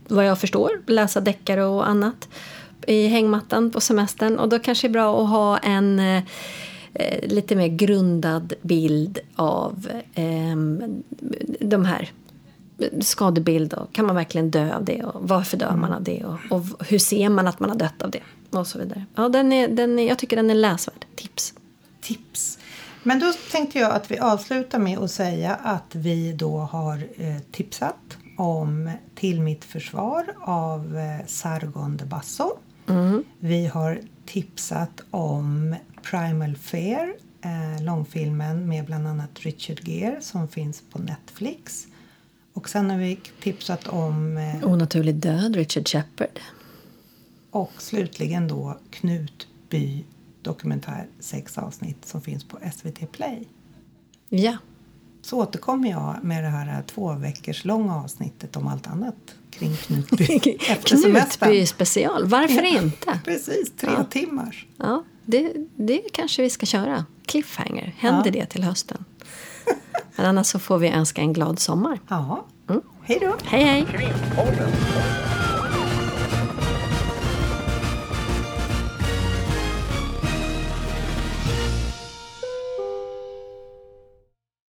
vad 0.07 0.25
jag 0.25 0.39
förstår, 0.39 0.71
läsa 0.87 1.21
deckare 1.21 1.63
och 1.65 1.87
annat 1.89 2.27
i 2.87 3.07
hängmattan 3.07 3.71
på 3.71 3.81
semestern. 3.81 4.39
Och 4.39 4.49
då 4.49 4.59
kanske 4.59 4.87
det 4.87 4.91
är 4.91 4.93
bra 4.93 5.23
att 5.23 5.29
ha 5.29 5.57
en 5.57 5.99
eh, 5.99 6.23
eh 6.93 7.27
lite 7.27 7.55
mer 7.55 7.67
grundad 7.67 8.53
bild 8.61 9.19
av 9.35 9.87
eh, 10.13 10.55
de 11.59 11.85
här 11.85 12.11
eh, 12.79 12.99
skadebild 12.99 13.73
och 13.73 13.93
kan 13.93 14.05
man 14.05 14.15
verkligen 14.15 14.51
dö 14.51 14.75
av 14.75 14.85
det 14.85 15.03
och 15.03 15.29
varför 15.29 15.57
dör 15.57 15.75
man 15.75 15.93
av 15.93 16.03
det 16.03 16.23
och, 16.23 16.57
och 16.57 16.87
hur 16.87 16.99
ser 16.99 17.29
man 17.29 17.47
att 17.47 17.59
man 17.59 17.69
har 17.69 17.77
dött 17.77 18.01
av 18.01 18.11
det 18.11 18.23
och 18.49 18.67
så 18.67 18.79
vidare. 18.79 19.05
Ja, 19.15 19.29
den 19.29 19.53
är, 19.53 19.67
den 19.67 19.99
är, 19.99 20.07
jag 20.07 20.17
tycker 20.17 20.35
den 20.35 20.49
är 20.49 20.55
läsvärd. 20.55 21.05
Tips. 21.15 21.53
Tips. 22.01 22.59
Men 23.03 23.19
då 23.19 23.33
tänkte 23.51 23.79
jag 23.79 23.91
att 23.91 24.11
vi 24.11 24.17
avslutar 24.19 24.79
med 24.79 24.99
att 24.99 25.11
säga 25.11 25.55
att 25.55 25.95
vi 25.95 26.33
då 26.33 26.57
har 26.57 26.95
eh, 27.17 27.37
tipsat 27.51 28.17
om 28.37 28.91
Till 29.15 29.41
mitt 29.41 29.65
försvar 29.65 30.25
av 30.41 30.97
Sargon 31.27 31.97
de 31.97 32.05
Basso. 32.05 32.57
Vi 33.43 33.65
har 33.65 33.99
tipsat 34.25 35.01
om 35.11 35.75
Primal 36.03 36.55
Fear, 36.55 37.13
eh, 37.41 37.83
långfilmen 37.83 38.67
med 38.69 38.85
bland 38.85 39.07
annat 39.07 39.39
Richard 39.39 39.87
Gere 39.87 40.21
som 40.21 40.47
finns 40.47 40.83
på 40.91 40.99
Netflix. 40.99 41.87
Och 42.53 42.69
sen 42.69 42.89
har 42.89 42.97
vi 42.97 43.19
tipsat 43.41 43.87
om 43.87 44.37
eh, 44.37 44.63
Onaturlig 44.71 45.15
död, 45.15 45.55
Richard 45.55 45.87
Shepard. 45.87 46.39
och 47.51 47.71
slutligen 47.77 48.47
då 48.47 48.79
Knutby 48.89 50.05
dokumentär 50.41 51.07
sex 51.19 51.57
avsnitt 51.57 52.05
som 52.05 52.21
finns 52.21 52.43
på 52.43 52.57
SVT 52.73 53.11
Play. 53.11 53.47
Ja, 54.29 54.57
Så 55.21 55.37
återkommer 55.37 55.89
jag 55.89 56.15
med 56.21 56.43
det 56.43 56.49
här 56.49 56.83
två 56.87 57.13
veckors 57.13 57.65
långa 57.65 57.95
avsnittet 57.95 58.55
om 58.55 58.67
allt 58.67 58.87
annat 58.87 59.15
kring 59.51 59.75
Knutby 59.75 60.25
efter 60.69 60.97
semestern. 60.97 61.49
Knutby 61.49 61.65
special. 61.65 62.25
Varför 62.27 62.63
inte? 62.83 63.19
Precis, 63.25 63.71
tre 63.77 63.89
Ja. 63.97 64.03
timmar. 64.03 64.65
Ja, 64.77 65.03
det, 65.25 65.53
det 65.75 66.01
kanske 66.13 66.41
vi 66.41 66.49
ska 66.49 66.65
köra. 66.65 67.05
Cliffhanger. 67.25 67.95
Händer 67.97 68.25
Ja. 68.25 68.31
det 68.41 68.45
till 68.45 68.63
hösten? 68.63 69.05
Men 70.15 70.25
annars 70.25 70.47
så 70.47 70.59
får 70.59 70.77
vi 70.77 70.87
önska 70.89 71.21
en 71.21 71.33
glad 71.33 71.59
sommar. 71.59 71.99
Ja, 72.07 72.45
hej 73.03 73.17
då. 73.21 73.35
Hej, 73.45 73.63
hej! 73.63 73.85